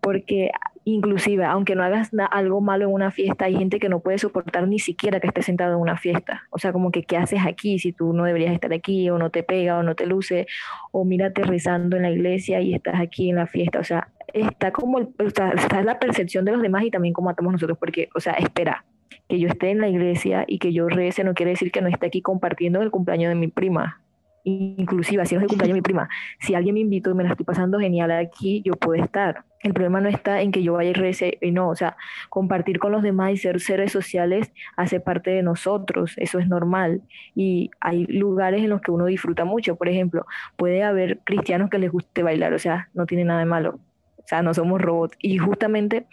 porque 0.00 0.50
inclusive 0.84 1.44
aunque 1.44 1.74
no 1.74 1.84
hagas 1.84 2.10
algo 2.30 2.62
malo 2.62 2.86
en 2.86 2.92
una 2.94 3.10
fiesta, 3.10 3.44
hay 3.44 3.56
gente 3.56 3.78
que 3.78 3.90
no 3.90 4.00
puede 4.00 4.16
soportar 4.16 4.66
ni 4.66 4.78
siquiera 4.78 5.20
que 5.20 5.26
estés 5.26 5.44
sentado 5.44 5.74
en 5.74 5.80
una 5.80 5.98
fiesta. 5.98 6.44
O 6.50 6.58
sea, 6.58 6.72
como 6.72 6.90
que 6.90 7.02
qué 7.04 7.18
haces 7.18 7.40
aquí 7.46 7.78
si 7.78 7.92
tú 7.92 8.14
no 8.14 8.24
deberías 8.24 8.52
estar 8.52 8.72
aquí 8.72 9.08
o 9.10 9.18
no 9.18 9.30
te 9.30 9.42
pega 9.42 9.78
o 9.78 9.82
no 9.82 9.94
te 9.94 10.06
luce 10.06 10.46
o 10.90 11.04
mírate 11.04 11.42
rezando 11.42 11.96
en 11.96 12.02
la 12.02 12.10
iglesia 12.10 12.60
y 12.60 12.74
estás 12.74 12.98
aquí 12.98 13.30
en 13.30 13.36
la 13.36 13.46
fiesta. 13.46 13.78
O 13.78 13.84
sea, 13.84 14.08
está 14.32 14.72
como 14.72 15.00
está 15.00 15.82
la 15.82 15.98
percepción 15.98 16.44
de 16.44 16.52
los 16.52 16.62
demás 16.62 16.82
y 16.84 16.90
también 16.90 17.14
como 17.14 17.30
atamos 17.30 17.52
nosotros, 17.52 17.78
porque, 17.78 18.08
o 18.14 18.20
sea, 18.20 18.32
espera, 18.34 18.84
que 19.28 19.38
yo 19.38 19.48
esté 19.48 19.70
en 19.70 19.80
la 19.80 19.88
iglesia 19.88 20.44
y 20.46 20.58
que 20.58 20.72
yo 20.72 20.88
rece 20.88 21.24
no 21.24 21.34
quiere 21.34 21.50
decir 21.52 21.70
que 21.72 21.82
no 21.82 21.88
esté 21.88 22.06
aquí 22.06 22.22
compartiendo 22.22 22.82
el 22.82 22.90
cumpleaños 22.90 23.30
de 23.30 23.34
mi 23.34 23.48
prima. 23.48 24.00
inclusive, 24.44 25.22
así 25.22 25.34
no 25.34 25.40
es 25.40 25.44
el 25.44 25.48
cumpleaños 25.48 25.74
de 25.74 25.78
mi 25.78 25.82
prima, 25.82 26.08
si 26.40 26.54
alguien 26.54 26.74
me 26.74 26.80
invitó 26.80 27.10
y 27.10 27.14
me 27.14 27.22
la 27.22 27.30
estoy 27.30 27.46
pasando 27.46 27.78
genial 27.78 28.10
aquí, 28.10 28.62
yo 28.64 28.74
puedo 28.74 29.02
estar. 29.02 29.44
El 29.60 29.72
problema 29.72 30.00
no 30.00 30.08
está 30.08 30.42
en 30.42 30.50
que 30.50 30.62
yo 30.64 30.72
vaya 30.72 30.90
y 30.90 30.94
rece, 30.94 31.38
y 31.40 31.52
no, 31.52 31.68
o 31.68 31.76
sea, 31.76 31.96
compartir 32.28 32.80
con 32.80 32.90
los 32.90 33.02
demás 33.02 33.32
y 33.32 33.36
ser 33.36 33.60
seres 33.60 33.92
sociales 33.92 34.52
hace 34.76 34.98
parte 34.98 35.30
de 35.30 35.42
nosotros, 35.44 36.14
eso 36.16 36.40
es 36.40 36.48
normal. 36.48 37.02
Y 37.36 37.70
hay 37.80 38.06
lugares 38.06 38.62
en 38.64 38.70
los 38.70 38.80
que 38.80 38.90
uno 38.90 39.06
disfruta 39.06 39.44
mucho, 39.44 39.76
por 39.76 39.88
ejemplo, 39.88 40.26
puede 40.56 40.82
haber 40.82 41.20
cristianos 41.24 41.70
que 41.70 41.78
les 41.78 41.92
guste 41.92 42.24
bailar, 42.24 42.52
o 42.54 42.58
sea, 42.58 42.88
no 42.94 43.06
tiene 43.06 43.24
nada 43.24 43.40
de 43.40 43.46
malo. 43.46 43.78
O 44.24 44.28
sea, 44.28 44.42
no 44.42 44.54
somos 44.54 44.80
robots. 44.80 45.16
Y 45.20 45.38
justamente, 45.38 46.06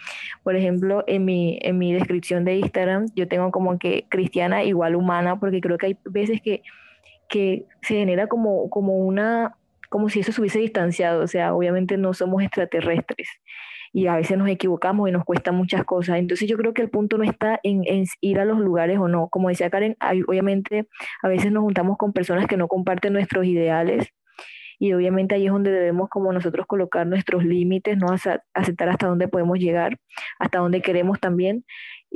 por 0.43 0.55
ejemplo, 0.55 1.03
en 1.07 1.25
mi, 1.25 1.59
en 1.61 1.77
mi 1.77 1.93
descripción 1.93 2.43
de 2.45 2.55
Instagram, 2.55 3.07
yo 3.15 3.27
tengo 3.27 3.51
como 3.51 3.77
que 3.77 4.05
cristiana 4.09 4.63
igual 4.63 4.95
humana, 4.95 5.39
porque 5.39 5.61
creo 5.61 5.77
que 5.77 5.87
hay 5.87 5.97
veces 6.05 6.41
que 6.41 6.63
que 7.29 7.65
se 7.81 7.95
genera 7.95 8.27
como, 8.27 8.69
como 8.69 8.97
una, 8.97 9.55
como 9.89 10.09
si 10.09 10.19
eso 10.19 10.33
se 10.33 10.41
hubiese 10.41 10.59
distanciado, 10.59 11.23
o 11.23 11.27
sea, 11.27 11.53
obviamente 11.53 11.95
no 11.95 12.13
somos 12.13 12.43
extraterrestres 12.43 13.29
y 13.93 14.07
a 14.07 14.15
veces 14.15 14.37
nos 14.37 14.49
equivocamos 14.49 15.07
y 15.07 15.11
nos 15.11 15.23
cuesta 15.23 15.51
muchas 15.51 15.83
cosas. 15.83 16.17
Entonces 16.17 16.47
yo 16.47 16.57
creo 16.57 16.73
que 16.73 16.81
el 16.81 16.89
punto 16.89 17.17
no 17.17 17.23
está 17.23 17.59
en, 17.63 17.83
en 17.85 18.05
ir 18.21 18.39
a 18.39 18.45
los 18.45 18.59
lugares 18.59 18.99
o 18.99 19.07
no. 19.07 19.29
Como 19.29 19.49
decía 19.49 19.69
Karen, 19.69 19.95
obviamente 20.27 20.87
a 21.23 21.27
veces 21.27 21.51
nos 21.51 21.63
juntamos 21.63 21.97
con 21.97 22.13
personas 22.13 22.45
que 22.45 22.57
no 22.57 22.67
comparten 22.67 23.13
nuestros 23.13 23.45
ideales 23.45 24.09
y 24.79 24.93
obviamente 24.93 25.35
ahí 25.35 25.45
es 25.45 25.51
donde 25.51 25.71
debemos 25.71 26.09
como 26.09 26.31
nosotros 26.33 26.65
colocar 26.65 27.05
nuestros 27.05 27.43
límites, 27.43 27.97
no 27.97 28.07
aceptar 28.53 28.89
hasta 28.89 29.07
dónde 29.07 29.27
podemos 29.27 29.59
llegar, 29.59 29.97
hasta 30.39 30.59
dónde 30.59 30.81
queremos 30.81 31.19
también 31.19 31.65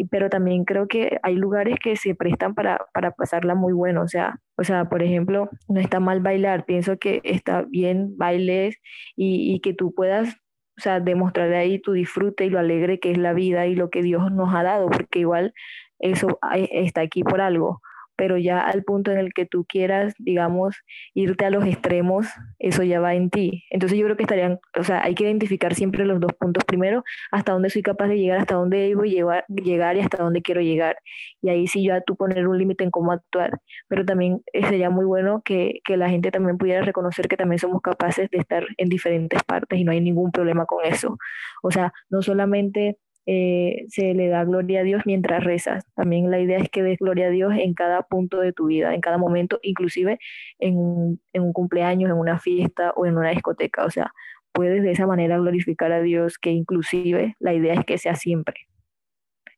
pero 0.09 0.29
también 0.29 0.65
creo 0.65 0.87
que 0.87 1.19
hay 1.23 1.35
lugares 1.35 1.77
que 1.79 1.95
se 1.95 2.15
prestan 2.15 2.55
para, 2.55 2.85
para 2.93 3.11
pasarla 3.11 3.55
muy 3.55 3.73
bueno, 3.73 4.01
o 4.01 4.07
sea, 4.07 4.39
o 4.57 4.63
sea, 4.63 4.85
por 4.85 5.03
ejemplo, 5.03 5.49
no 5.67 5.79
está 5.79 5.99
mal 5.99 6.19
bailar, 6.19 6.65
pienso 6.65 6.97
que 6.97 7.21
está 7.23 7.63
bien 7.63 8.17
bailes 8.17 8.77
y, 9.15 9.53
y 9.53 9.59
que 9.59 9.73
tú 9.73 9.93
puedas 9.93 10.37
o 10.75 10.81
sea, 10.81 10.99
demostrar 10.99 11.53
ahí 11.53 11.79
tu 11.79 11.91
disfrute 11.91 12.45
y 12.45 12.49
lo 12.49 12.57
alegre 12.57 12.99
que 12.99 13.11
es 13.11 13.17
la 13.19 13.33
vida 13.33 13.67
y 13.67 13.75
lo 13.75 13.91
que 13.91 14.01
Dios 14.01 14.31
nos 14.31 14.53
ha 14.55 14.63
dado, 14.63 14.89
porque 14.89 15.19
igual 15.19 15.53
eso 15.99 16.39
está 16.71 17.01
aquí 17.01 17.23
por 17.23 17.41
algo 17.41 17.79
pero 18.15 18.37
ya 18.37 18.59
al 18.59 18.83
punto 18.83 19.11
en 19.11 19.17
el 19.17 19.33
que 19.33 19.45
tú 19.45 19.65
quieras, 19.65 20.13
digamos, 20.17 20.75
irte 21.13 21.45
a 21.45 21.49
los 21.49 21.65
extremos, 21.65 22.27
eso 22.59 22.83
ya 22.83 22.99
va 22.99 23.15
en 23.15 23.29
ti. 23.29 23.63
Entonces 23.69 23.97
yo 23.97 24.05
creo 24.05 24.17
que 24.17 24.23
estarían, 24.23 24.59
o 24.77 24.83
sea, 24.83 25.03
hay 25.03 25.15
que 25.15 25.23
identificar 25.23 25.75
siempre 25.75 26.05
los 26.05 26.19
dos 26.19 26.33
puntos. 26.33 26.63
Primero, 26.65 27.03
hasta 27.31 27.53
dónde 27.53 27.69
soy 27.69 27.81
capaz 27.81 28.07
de 28.07 28.17
llegar, 28.17 28.39
hasta 28.39 28.55
dónde 28.55 28.77
debo 28.77 29.03
llegar, 29.03 29.45
llegar 29.47 29.97
y 29.97 30.01
hasta 30.01 30.23
dónde 30.23 30.41
quiero 30.41 30.61
llegar. 30.61 30.97
Y 31.41 31.49
ahí 31.49 31.67
sí 31.67 31.83
ya 31.85 32.01
tú 32.01 32.15
poner 32.15 32.47
un 32.47 32.57
límite 32.57 32.83
en 32.83 32.91
cómo 32.91 33.11
actuar. 33.11 33.59
Pero 33.87 34.05
también 34.05 34.41
sería 34.53 34.89
muy 34.89 35.05
bueno 35.05 35.41
que, 35.43 35.79
que 35.85 35.97
la 35.97 36.09
gente 36.09 36.31
también 36.31 36.57
pudiera 36.57 36.81
reconocer 36.81 37.27
que 37.27 37.37
también 37.37 37.59
somos 37.59 37.81
capaces 37.81 38.29
de 38.29 38.37
estar 38.37 38.65
en 38.77 38.89
diferentes 38.89 39.43
partes 39.43 39.79
y 39.79 39.83
no 39.83 39.91
hay 39.91 40.01
ningún 40.01 40.31
problema 40.31 40.65
con 40.65 40.85
eso. 40.85 41.17
O 41.61 41.71
sea, 41.71 41.93
no 42.09 42.21
solamente 42.21 42.97
eh, 43.25 43.85
se 43.87 44.13
le 44.13 44.27
da 44.27 44.43
gloria 44.43 44.81
a 44.81 44.83
Dios 44.83 45.03
mientras 45.05 45.43
rezas. 45.43 45.85
También 45.95 46.29
la 46.29 46.39
idea 46.39 46.57
es 46.57 46.69
que 46.69 46.83
des 46.83 46.99
gloria 46.99 47.27
a 47.27 47.29
Dios 47.29 47.53
en 47.57 47.73
cada 47.73 48.03
punto 48.03 48.39
de 48.39 48.53
tu 48.53 48.67
vida, 48.67 48.93
en 48.93 49.01
cada 49.01 49.17
momento, 49.17 49.59
inclusive 49.61 50.19
en 50.59 50.77
un, 50.77 51.19
cumpleaños, 51.53 52.09
en 52.09 52.17
una 52.17 52.39
fiesta 52.39 52.91
o 52.95 53.05
en 53.05 53.17
una 53.17 53.29
discoteca. 53.29 53.85
O 53.85 53.89
sea, 53.89 54.13
puedes 54.51 54.83
de 54.83 54.91
esa 54.91 55.07
manera 55.07 55.37
glorificar 55.37 55.91
a 55.91 56.01
Dios, 56.01 56.37
que 56.37 56.51
inclusive 56.51 57.35
la 57.39 57.53
idea 57.53 57.73
es 57.73 57.85
que 57.85 57.97
sea 57.97 58.15
siempre. 58.15 58.67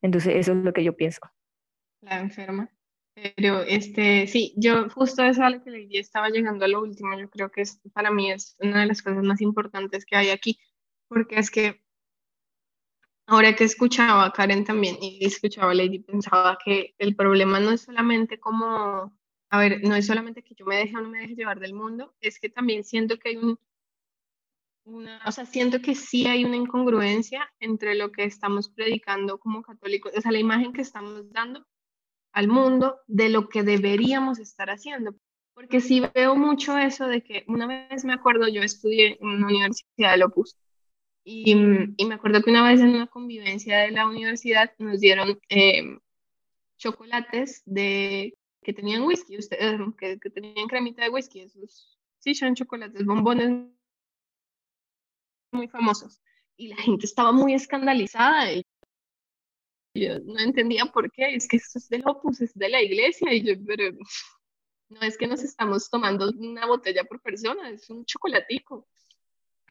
Entonces, 0.01 0.35
eso 0.35 0.51
es 0.51 0.57
lo 0.59 0.73
que 0.73 0.83
yo 0.83 0.95
pienso. 0.95 1.21
La 2.01 2.19
enferma. 2.19 2.69
Pero 3.37 3.61
este, 3.61 4.27
sí, 4.27 4.53
yo 4.57 4.89
justo 4.89 5.23
eso 5.23 5.41
a 5.43 5.49
lo 5.49 5.63
que 5.63 5.71
le 5.71 5.87
estaba 5.99 6.29
llegando 6.29 6.65
a 6.65 6.67
lo 6.67 6.81
último, 6.81 7.17
yo 7.17 7.29
creo 7.29 7.49
que 7.49 7.61
es, 7.61 7.79
para 7.93 8.11
mí 8.11 8.29
es 8.29 8.57
una 8.59 8.81
de 8.81 8.87
las 8.87 9.01
cosas 9.01 9.23
más 9.23 9.39
importantes 9.39 10.05
que 10.05 10.17
hay 10.17 10.29
aquí, 10.31 10.59
porque 11.07 11.39
es 11.39 11.49
que 11.49 11.84
Ahora 13.27 13.55
que 13.55 13.63
escuchaba 13.63 14.25
a 14.25 14.31
Karen 14.31 14.63
también 14.63 14.97
y 15.01 15.25
escuchaba 15.25 15.71
a 15.71 15.73
Lady, 15.73 15.99
pensaba 15.99 16.57
que 16.63 16.93
el 16.99 17.15
problema 17.15 17.59
no 17.59 17.71
es 17.71 17.81
solamente 17.81 18.39
como, 18.39 19.17
a 19.49 19.59
ver, 19.59 19.81
no 19.83 19.95
es 19.95 20.05
solamente 20.05 20.43
que 20.43 20.53
yo 20.55 20.65
me 20.65 20.77
deje 20.77 20.95
o 20.95 21.01
no 21.01 21.09
me 21.09 21.19
deje 21.19 21.35
llevar 21.35 21.59
del 21.59 21.73
mundo, 21.73 22.13
es 22.21 22.39
que 22.39 22.49
también 22.49 22.83
siento 22.83 23.17
que 23.17 23.29
hay 23.29 23.37
un, 23.37 23.57
una, 24.85 25.19
o 25.25 25.31
sea, 25.31 25.45
siento 25.47 25.81
que 25.81 25.95
sí 25.95 26.27
hay 26.27 26.45
una 26.45 26.55
incongruencia 26.55 27.51
entre 27.59 27.95
lo 27.95 28.11
que 28.11 28.25
estamos 28.25 28.69
predicando 28.69 29.39
como 29.39 29.63
católicos, 29.63 30.11
o 30.15 30.21
sea, 30.21 30.31
la 30.31 30.39
imagen 30.39 30.71
que 30.71 30.81
estamos 30.81 31.31
dando 31.31 31.65
al 32.33 32.47
mundo 32.47 32.99
de 33.07 33.29
lo 33.29 33.49
que 33.49 33.63
deberíamos 33.63 34.39
estar 34.39 34.69
haciendo. 34.69 35.15
Porque 35.53 35.79
sí 35.79 36.03
veo 36.13 36.35
mucho 36.35 36.77
eso 36.77 37.07
de 37.07 37.23
que 37.23 37.45
una 37.47 37.65
vez 37.65 38.03
me 38.03 38.13
acuerdo, 38.13 38.47
yo 38.49 38.61
estudié 38.61 39.17
en 39.21 39.27
una 39.29 39.47
universidad 39.47 40.17
de 40.17 40.25
Opus 40.25 40.57
y, 41.25 41.51
y, 41.97 42.05
me 42.05 42.15
acuerdo 42.15 42.41
que 42.41 42.51
una 42.51 42.63
vez 42.63 42.79
en 42.79 42.89
una 42.89 43.07
convivencia 43.07 43.79
de 43.79 43.91
la 43.91 44.07
universidad 44.07 44.71
nos 44.77 44.99
dieron 44.99 45.39
eh, 45.49 45.97
chocolates 46.77 47.63
de, 47.65 48.37
que 48.61 48.73
tenían 48.73 49.03
whisky, 49.03 49.37
ustedes, 49.37 49.79
que, 49.97 50.17
tenían 50.29 50.67
cremita 50.67 51.03
de 51.03 51.09
whisky, 51.09 51.41
esos 51.41 51.99
sí 52.19 52.35
son 52.35 52.55
chocolates, 52.55 53.05
bombones 53.05 53.67
muy 55.51 55.67
famosos. 55.67 56.21
Y 56.57 56.69
la 56.69 56.77
gente 56.77 57.05
estaba 57.05 57.31
muy 57.31 57.53
escandalizada 57.53 58.51
yo 59.95 60.19
no 60.19 60.39
entendía 60.39 60.85
por 60.87 61.11
qué, 61.11 61.35
es 61.35 61.47
que 61.47 61.57
esto 61.57 61.79
es 61.79 61.87
del 61.89 62.03
Opus, 62.05 62.41
es 62.41 62.53
de 62.53 62.69
la 62.69 62.81
iglesia, 62.81 63.33
y 63.33 63.43
yo, 63.43 63.53
pero 63.65 63.97
no 64.89 65.01
es 65.01 65.17
que 65.17 65.27
nos 65.27 65.41
estamos 65.43 65.89
tomando 65.89 66.29
una 66.37 66.65
botella 66.67 67.05
por 67.05 67.21
persona, 67.21 67.69
es 67.69 67.89
un 67.89 68.05
chocolatico. 68.05 68.87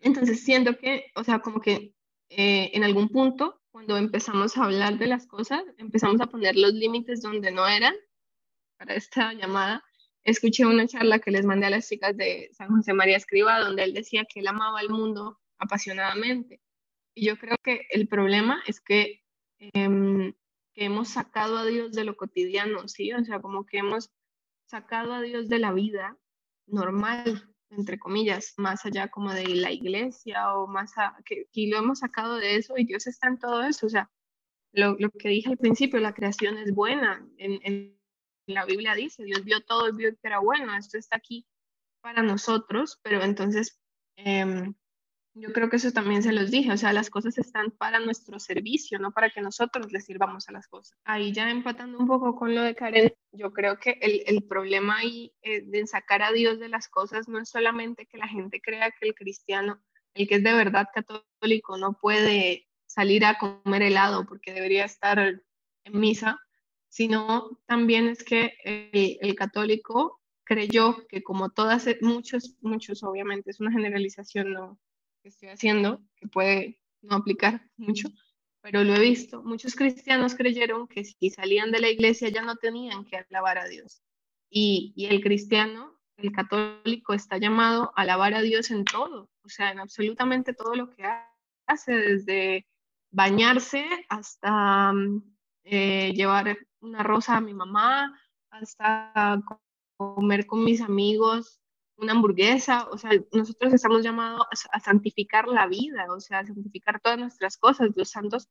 Entonces 0.05 0.45
siento 0.45 0.77
que, 0.77 1.11
o 1.17 1.25
sea, 1.25 1.41
como 1.41 1.61
que 1.61 1.95
eh, 2.29 2.71
en 2.75 2.85
algún 2.85 3.09
punto, 3.09 3.63
cuando 3.71 3.97
empezamos 3.97 4.57
a 4.57 4.65
hablar 4.65 4.99
de 4.99 5.07
las 5.07 5.27
cosas, 5.27 5.65
empezamos 5.79 6.21
a 6.21 6.27
poner 6.27 6.57
los 6.57 6.75
límites 6.75 7.23
donde 7.23 7.51
no 7.51 7.67
eran 7.67 7.95
para 8.77 8.95
esta 8.95 9.33
llamada. 9.33 9.83
Escuché 10.23 10.67
una 10.67 10.87
charla 10.87 11.21
que 11.21 11.31
les 11.31 11.47
mandé 11.47 11.67
a 11.67 11.71
las 11.71 11.89
chicas 11.89 12.17
de 12.19 12.51
San 12.53 12.69
José 12.69 12.93
María 12.93 13.17
Escriba, 13.17 13.59
donde 13.61 13.83
él 13.83 13.95
decía 13.95 14.27
que 14.27 14.41
él 14.41 14.47
amaba 14.47 14.81
el 14.83 14.91
mundo 14.91 15.41
apasionadamente. 15.59 16.61
Y 17.15 17.27
yo 17.27 17.39
creo 17.39 17.57
que 17.63 17.87
el 17.91 18.07
problema 18.07 18.63
es 18.67 18.83
que, 18.83 19.23
em, 19.59 20.35
que 20.75 20.85
hemos 20.85 21.09
sacado 21.09 21.57
a 21.57 21.65
Dios 21.65 21.93
de 21.93 22.05
lo 22.05 22.17
cotidiano, 22.17 22.89
¿sí? 22.89 23.13
O 23.15 23.25
sea, 23.25 23.41
como 23.41 23.65
que 23.65 23.79
hemos 23.79 24.11
sacado 24.67 25.15
a 25.15 25.23
Dios 25.23 25.49
de 25.49 25.61
la 25.61 25.73
vida 25.73 26.19
normal, 26.67 27.54
entre 27.71 27.99
comillas, 27.99 28.55
más 28.57 28.85
allá 28.85 29.09
como 29.09 29.33
de 29.33 29.49
la 29.49 29.73
iglesia 29.73 30.55
o 30.55 30.67
más 30.67 30.97
a, 30.97 31.17
que, 31.25 31.47
lo 31.69 31.79
hemos 31.79 32.01
sacado 32.01 32.37
de 32.37 32.57
eso 32.57 32.75
y 32.77 32.85
Dios 32.85 33.07
está 33.07 33.29
en 33.29 33.39
todo 33.39 33.63
eso. 33.63 33.87
O 33.87 33.91
sea, 33.91 34.11
lo, 34.73 34.97
lo 34.99 35.11
que 35.11 35.29
dije 35.29 35.51
al 35.51 35.59
principio, 35.59 36.01
la 36.01 36.15
creación 36.15 36.59
es 36.59 36.75
buena. 36.75 37.27
En, 37.39 37.99
la 38.47 38.67
Biblia 38.67 38.95
dice, 38.95 39.25
Dios 39.25 39.43
vio 39.43 39.63
todo 39.63 39.89
y 39.89 39.97
vio 39.97 40.11
que 40.11 40.27
era 40.27 40.39
bueno. 40.39 40.77
Esto 40.77 40.99
está 40.99 41.17
aquí 41.17 41.47
para 42.03 42.23
nosotros, 42.23 43.01
pero 43.03 43.23
entonces 43.23 43.81
eh, 44.17 44.71
yo 45.35 45.53
creo 45.53 45.69
que 45.69 45.77
eso 45.77 45.91
también 45.91 46.23
se 46.23 46.33
los 46.33 46.51
dije, 46.51 46.71
o 46.73 46.77
sea, 46.77 46.93
las 46.93 47.11
cosas 47.11 47.37
están 47.39 47.73
para 47.73 47.99
nuestro 47.99 48.39
servicio, 48.39 49.01
no 49.01 49.11
para 49.11 49.31
que 49.31 49.41
nosotros 49.41 49.91
les 49.93 50.05
sirvamos 50.05 50.49
a 50.49 50.53
las 50.53 50.69
cosas. 50.69 50.97
Ahí 51.05 51.33
ya 51.33 51.51
empatando 51.51 51.99
un 51.99 52.07
poco 52.07 52.37
con 52.37 52.55
lo 52.55 52.63
de 52.63 52.77
Karen, 52.77 53.13
yo 53.33 53.53
creo 53.53 53.79
que 53.79 53.99
el, 54.01 54.23
el 54.27 54.45
problema 54.45 54.99
ahí 54.99 55.33
eh, 55.43 55.63
de 55.63 55.87
sacar 55.89 56.23
a 56.23 56.33
Dios 56.33 56.61
de 56.61 56.69
las 56.69 56.89
cosas 56.89 57.29
no 57.29 57.41
es 57.41 57.49
solamente 57.49 58.07
que 58.07 58.17
la 58.17 58.29
gente 58.29 58.61
crea 58.61 58.93
que 58.93 59.09
el 59.09 59.15
cristiano, 59.15 59.83
el 60.15 60.29
que 60.29 60.37
es 60.37 60.45
de 60.45 60.53
verdad 60.53 60.87
católico, 60.95 61.79
no 61.79 61.99
puede 61.99 62.69
salir 62.87 63.25
a 63.25 63.37
comer 63.39 63.83
helado 63.83 64.27
porque 64.27 64.53
debería 64.53 64.85
estar 64.85 65.19
en 65.19 65.43
misa, 65.87 66.39
sino 66.89 67.59
también 67.67 68.07
es 68.07 68.23
que 68.23 68.53
el, 68.63 69.19
el 69.21 69.35
católico 69.35 70.21
creyó 70.45 71.09
que 71.09 71.25
como 71.25 71.51
todas, 71.51 71.89
muchos, 72.03 72.57
muchos 72.61 73.03
obviamente, 73.03 73.51
es 73.51 73.59
una 73.59 73.73
generalización, 73.73 74.53
no, 74.53 74.79
que 75.25 75.31
estoy 75.31 75.49
haciendo, 75.49 76.03
que 76.17 76.29
puede 76.29 76.79
no 77.01 77.17
aplicar 77.17 77.67
mucho, 77.79 78.09
pero 78.61 78.85
lo 78.85 78.95
he 78.95 79.01
visto. 79.01 79.43
Muchos 79.43 79.75
cristianos 79.75 80.35
creyeron 80.35 80.87
que 80.87 81.03
si 81.03 81.31
salían 81.31 81.73
de 81.73 81.81
la 81.81 81.89
iglesia 81.89 82.29
ya 82.29 82.43
no 82.43 82.57
tenían 82.57 83.07
que 83.07 83.17
alabar 83.17 83.57
a 83.57 83.67
Dios. 83.67 84.03
Y, 84.51 84.93
y 84.95 85.07
el 85.07 85.23
cristiano, 85.23 85.99
el 86.19 86.31
católico, 86.31 87.15
está 87.15 87.39
llamado 87.39 87.91
a 87.97 88.03
alabar 88.03 88.35
a 88.35 88.43
Dios 88.43 88.71
en 88.71 88.85
todo, 88.85 89.31
o 89.43 89.49
sea, 89.49 89.71
en 89.71 89.81
absolutamente 89.81 90.53
todo 90.53 90.75
lo 90.75 90.91
que 90.91 91.05
hace, 91.67 91.93
desde 91.93 92.67
bañarse 93.11 93.87
hasta 94.11 94.93
eh, 95.65 96.13
llevar 96.13 96.59
una 96.81 97.03
rosa 97.03 97.39
a 97.39 97.41
mi 97.41 97.55
mamá, 97.55 98.15
hasta 98.51 99.43
comer 99.97 100.45
con 100.45 100.65
mis 100.65 100.83
amigos 100.83 101.64
una 101.97 102.13
hamburguesa, 102.13 102.89
o 102.91 102.99
sea, 102.99 103.11
nosotros 103.33 103.73
estamos 103.73 104.03
llamados 104.03 104.47
a, 104.73 104.81
santificar 104.81 105.49
la 105.49 105.67
vida, 105.67 106.07
o 106.13 106.21
sea, 106.21 106.41
a 106.41 106.47
santificar 106.47 107.01
todas 107.01 107.19
nuestras 107.19 107.57
cosas. 107.57 107.91
Los 107.95 108.11
santos, 108.11 108.49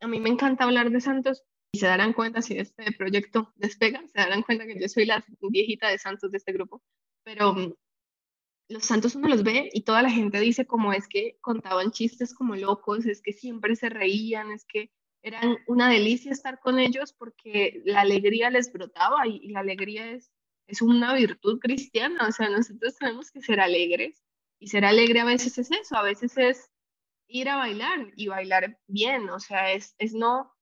a 0.00 0.06
mí 0.06 0.20
me 0.20 0.30
encanta 0.30 0.64
hablar 0.64 0.90
de 0.90 1.00
santos 1.00 1.42
y 1.72 1.78
se 1.78 1.86
darán 1.86 2.12
cuenta 2.12 2.42
si 2.42 2.58
este 2.58 2.92
proyecto 2.92 3.52
despega, 3.56 4.02
se 4.06 4.20
darán 4.20 4.42
cuenta 4.42 4.66
que 4.66 4.78
yo 4.78 4.88
soy 4.88 5.06
la 5.06 5.24
viejita 5.40 5.88
de 5.88 5.98
santos 5.98 6.30
de 6.30 6.38
este 6.38 6.52
grupo, 6.52 6.82
pero 7.24 7.54
mm, 7.54 7.72
los 8.68 8.84
santos 8.84 9.14
uno 9.14 9.28
los 9.28 9.42
ve 9.42 9.70
y 9.72 9.82
toda 9.82 10.02
la 10.02 10.10
gente 10.10 10.40
dice 10.40 10.66
como 10.66 10.92
es 10.92 11.08
que 11.08 11.38
contaban 11.40 11.90
chistes 11.90 12.34
como 12.34 12.56
locos, 12.56 13.06
es 13.06 13.20
que 13.20 13.32
siempre 13.32 13.76
se 13.76 13.88
reían, 13.88 14.50
es 14.50 14.64
que 14.64 14.90
eran 15.22 15.56
una 15.66 15.88
delicia 15.88 16.32
estar 16.32 16.60
con 16.60 16.78
ellos 16.78 17.14
porque 17.14 17.82
la 17.86 18.02
alegría 18.02 18.50
les 18.50 18.70
brotaba 18.72 19.26
y, 19.26 19.48
la 19.48 19.60
alegría 19.60 20.10
es, 20.10 20.30
es 20.66 20.82
una 20.82 21.14
virtud 21.14 21.58
cristiana, 21.60 22.28
o 22.28 22.32
sea, 22.32 22.48
nosotros 22.48 22.96
tenemos 22.96 23.30
que 23.30 23.42
ser 23.42 23.60
alegres 23.60 24.22
y 24.58 24.68
ser 24.68 24.84
alegre 24.84 25.20
a 25.20 25.24
veces 25.24 25.58
es 25.58 25.70
eso, 25.70 25.96
a 25.96 26.02
veces 26.02 26.36
es 26.38 26.70
ir 27.28 27.48
a 27.48 27.56
bailar 27.56 28.12
y 28.16 28.28
bailar 28.28 28.78
bien, 28.86 29.28
o 29.30 29.40
sea, 29.40 29.72
es, 29.72 29.94
es 29.98 30.14
no, 30.14 30.52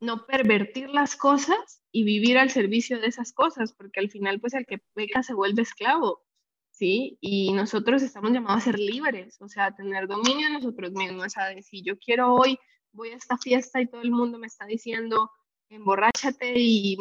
no 0.00 0.26
pervertir 0.26 0.90
las 0.90 1.16
cosas 1.16 1.82
y 1.92 2.04
vivir 2.04 2.38
al 2.38 2.50
servicio 2.50 3.00
de 3.00 3.06
esas 3.06 3.32
cosas, 3.32 3.72
porque 3.72 4.00
al 4.00 4.10
final 4.10 4.40
pues 4.40 4.54
el 4.54 4.66
que 4.66 4.78
peca 4.94 5.22
se 5.22 5.34
vuelve 5.34 5.62
esclavo, 5.62 6.24
¿sí? 6.70 7.18
Y 7.20 7.52
nosotros 7.52 8.02
estamos 8.02 8.32
llamados 8.32 8.62
a 8.62 8.64
ser 8.66 8.78
libres, 8.78 9.40
o 9.40 9.48
sea, 9.48 9.66
a 9.66 9.74
tener 9.74 10.06
dominio 10.06 10.48
de 10.48 10.54
nosotros 10.54 10.92
mismos, 10.92 11.26
o 11.26 11.30
sea, 11.30 11.62
si 11.62 11.82
yo 11.82 11.98
quiero 11.98 12.34
hoy 12.34 12.58
voy 12.92 13.10
a 13.10 13.16
esta 13.16 13.36
fiesta 13.38 13.80
y 13.80 13.86
todo 13.86 14.02
el 14.02 14.10
mundo 14.10 14.38
me 14.38 14.46
está 14.46 14.66
diciendo, 14.66 15.30
emborráchate 15.68 16.54
y 16.56 16.96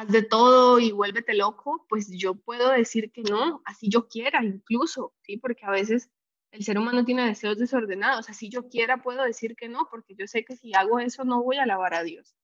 haz 0.00 0.08
de 0.08 0.22
todo 0.22 0.80
y 0.80 0.92
vuélvete 0.92 1.34
loco, 1.34 1.84
pues 1.88 2.10
yo 2.10 2.34
puedo 2.34 2.70
decir 2.70 3.12
que 3.12 3.22
no, 3.22 3.62
así 3.66 3.88
yo 3.90 4.08
quiera 4.08 4.42
incluso, 4.42 5.14
¿sí? 5.22 5.36
Porque 5.36 5.66
a 5.66 5.70
veces 5.70 6.10
el 6.52 6.64
ser 6.64 6.78
humano 6.78 7.04
tiene 7.04 7.26
deseos 7.26 7.58
desordenados, 7.58 8.30
así 8.30 8.48
yo 8.48 8.68
quiera 8.68 9.02
puedo 9.02 9.22
decir 9.22 9.54
que 9.56 9.68
no, 9.68 9.88
porque 9.90 10.14
yo 10.14 10.26
sé 10.26 10.44
que 10.44 10.56
si 10.56 10.74
hago 10.74 10.98
eso 11.00 11.24
no 11.24 11.42
voy 11.42 11.58
a 11.58 11.64
alabar 11.64 11.94
a 11.94 12.02
Dios, 12.02 12.34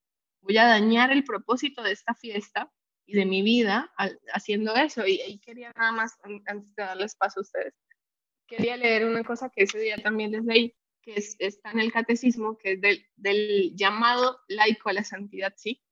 voy 0.42 0.58
a 0.58 0.66
dañar 0.66 1.10
el 1.12 1.25
propósito 1.25 1.82
de 1.82 1.92
esta 1.92 2.14
fiesta 2.14 2.70
y 3.06 3.14
de 3.14 3.25
mi 3.25 3.42
vida 3.42 3.92
haciendo 4.32 4.75
eso. 4.75 5.06
Y, 5.06 5.20
y 5.26 5.38
quería 5.38 5.72
nada 5.76 5.92
más, 5.92 6.18
antes 6.46 6.75
de 6.76 6.82
darles 6.82 7.16
paso 7.16 7.40
a 7.40 7.42
ustedes, 7.42 7.75
quería 8.46 8.76
leer 8.76 9.06
una 9.06 9.25
cosa 9.25 9.48
que 9.48 9.62
ese 9.62 9.78
día 9.78 9.96
también 9.96 10.32
les 10.32 10.44
leí, 10.44 10.76
que 11.00 11.14
está 11.38 11.70
en 11.70 11.80
el 11.80 11.92
catecismo, 11.92 12.58
que 12.58 12.72
es 12.72 12.80
del, 12.80 13.06
del 13.16 13.75
llamado 13.75 14.40
laico 14.48 14.90
a 14.90 14.92
la 14.92 15.04
santidad, 15.04 15.54
¿sí? 15.56 15.82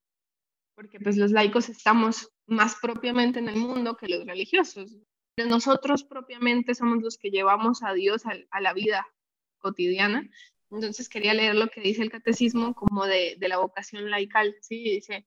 Porque 0.74 0.98
pues 0.98 1.16
los 1.16 1.30
laicos 1.30 1.68
estamos 1.68 2.32
más 2.46 2.76
propiamente 2.80 3.38
en 3.38 3.48
el 3.48 3.56
mundo 3.56 3.96
que 3.96 4.08
los 4.08 4.26
religiosos. 4.26 4.96
Pero 5.34 5.48
nosotros 5.48 6.04
propiamente 6.04 6.74
somos 6.74 7.02
los 7.02 7.18
que 7.18 7.30
llevamos 7.30 7.82
a 7.82 7.92
Dios 7.92 8.26
a, 8.26 8.32
a 8.50 8.60
la 8.60 8.72
vida 8.72 9.06
cotidiana. 9.58 10.28
Entonces 10.70 11.08
quería 11.08 11.34
leer 11.34 11.54
lo 11.54 11.68
que 11.68 11.80
dice 11.80 12.02
el 12.02 12.10
catecismo 12.10 12.74
como 12.74 13.06
de, 13.06 13.36
de 13.38 13.48
la 13.48 13.58
vocación 13.58 14.10
laical, 14.10 14.56
¿sí? 14.60 14.82
Dice, 14.82 15.26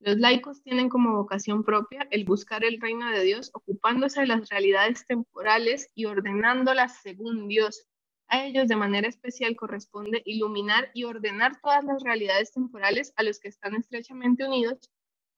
los 0.00 0.16
laicos 0.18 0.62
tienen 0.62 0.88
como 0.88 1.16
vocación 1.16 1.64
propia 1.64 2.06
el 2.10 2.24
buscar 2.24 2.64
el 2.64 2.80
reino 2.80 3.10
de 3.10 3.22
Dios, 3.22 3.50
ocupándose 3.52 4.20
de 4.20 4.28
las 4.28 4.48
realidades 4.48 5.04
temporales 5.06 5.90
y 5.94 6.04
ordenándolas 6.04 7.02
según 7.02 7.48
Dios, 7.48 7.87
a 8.28 8.44
ellos 8.44 8.68
de 8.68 8.76
manera 8.76 9.08
especial 9.08 9.56
corresponde 9.56 10.22
iluminar 10.24 10.90
y 10.94 11.04
ordenar 11.04 11.60
todas 11.60 11.84
las 11.84 12.02
realidades 12.02 12.52
temporales 12.52 13.12
a 13.16 13.22
los 13.22 13.38
que 13.38 13.48
están 13.48 13.74
estrechamente 13.74 14.46
unidos, 14.46 14.90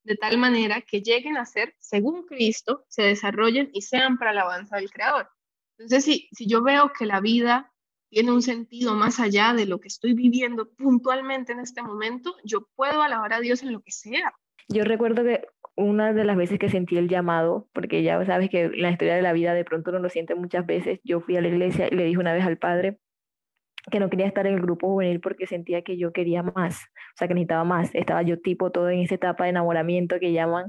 de 0.05 0.17
tal 0.17 0.39
manera 0.39 0.81
que 0.81 1.03
lleguen 1.03 1.37
a 1.37 1.47
ser, 1.47 1.75
según 1.79 2.25
Cristo, 2.27 2.85
se 2.89 3.03
desarrollen 3.03 3.71
y 3.73 3.83
sean 3.83 4.19
para 4.19 4.33
la 4.33 4.43
alabanza 4.43 4.77
del 4.77 4.91
Creador. 4.91 5.29
Entonces, 5.79 6.05
si, 6.05 6.29
si 6.33 6.47
yo 6.47 6.63
veo 6.63 6.91
que 6.97 7.07
la 7.07 7.21
vida 7.21 7.73
tiene 8.11 8.33
un 8.33 8.43
sentido 8.43 8.95
más 8.95 9.21
allá 9.21 9.55
de 9.55 9.67
lo 9.67 9.81
que 9.81 9.89
estoy 9.89 10.15
viviendo 10.15 10.71
puntualmente 10.73 11.53
en 11.53 11.61
este 11.61 11.83
momento, 11.83 12.35
yo 12.45 12.69
puedo 12.75 13.03
alabar 13.03 13.33
a 13.33 13.41
Dios 13.41 13.63
en 13.63 13.73
lo 13.73 13.81
que 13.83 13.93
sea. 13.93 14.35
Yo 14.69 14.85
recuerdo 14.85 15.23
que 15.23 15.47
una 15.77 16.13
de 16.13 16.25
las 16.25 16.37
veces 16.37 16.59
que 16.59 16.69
sentí 16.69 16.97
el 16.97 17.09
llamado, 17.09 17.69
porque 17.73 18.03
ya 18.03 18.25
sabes 18.25 18.51
que 18.51 18.69
la 18.69 18.91
historia 18.91 19.15
de 19.15 19.23
la 19.23 19.33
vida 19.33 19.55
de 19.55 19.65
pronto 19.65 19.91
uno 19.91 20.01
lo 20.01 20.09
siente 20.09 20.35
muchas 20.35 20.67
veces, 20.67 21.01
yo 21.05 21.21
fui 21.21 21.37
a 21.37 21.41
la 21.41 21.49
iglesia 21.49 21.89
y 21.91 21.95
le 21.95 22.05
dije 22.05 22.19
una 22.19 22.33
vez 22.33 22.45
al 22.45 22.59
padre 22.59 22.99
que 23.91 24.01
no 24.01 24.11
quería 24.11 24.27
estar 24.27 24.47
en 24.47 24.55
el 24.55 24.61
grupo 24.61 24.89
juvenil 24.89 25.21
porque 25.21 25.47
sentía 25.47 25.83
que 25.83 25.97
yo 25.97 26.13
quería 26.13 26.43
más, 26.43 26.85
o 26.85 27.17
sea, 27.17 27.29
que 27.29 27.35
necesitaba 27.35 27.65
más. 27.65 27.95
Estaba 27.95 28.23
yo 28.23 28.41
tipo 28.41 28.71
todo 28.71 28.91
en 28.91 29.01
esa 29.01 29.15
etapa 29.15 29.45
de 29.45 29.51
enamoramiento 29.51 30.19
que 30.21 30.33
llaman. 30.33 30.67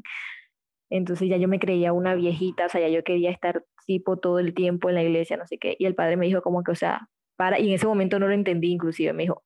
Entonces 0.90 1.30
ya 1.30 1.38
yo 1.38 1.48
me 1.48 1.60
creía 1.60 1.94
una 1.94 2.16
viejita, 2.16 2.66
o 2.66 2.70
sea, 2.70 2.82
ya 2.82 2.90
yo 2.90 3.04
quería 3.04 3.32
estar 3.32 3.64
tipo 3.86 4.18
todo 4.18 4.40
el 4.40 4.54
tiempo 4.54 4.90
en 4.90 4.96
la 4.96 5.04
iglesia, 5.04 5.38
no 5.38 5.48
sé 5.48 5.58
qué. 5.58 5.76
Y 5.80 5.86
el 5.86 5.96
padre 5.96 6.18
me 6.18 6.26
dijo 6.26 6.42
como 6.42 6.64
que, 6.64 6.72
o 6.72 6.76
sea, 6.76 7.08
para, 7.38 7.60
y 7.60 7.70
en 7.70 7.76
ese 7.76 7.88
momento 7.88 8.20
no 8.20 8.28
lo 8.28 8.34
entendí 8.34 8.72
inclusive, 8.72 9.14
me 9.14 9.24
dijo, 9.24 9.44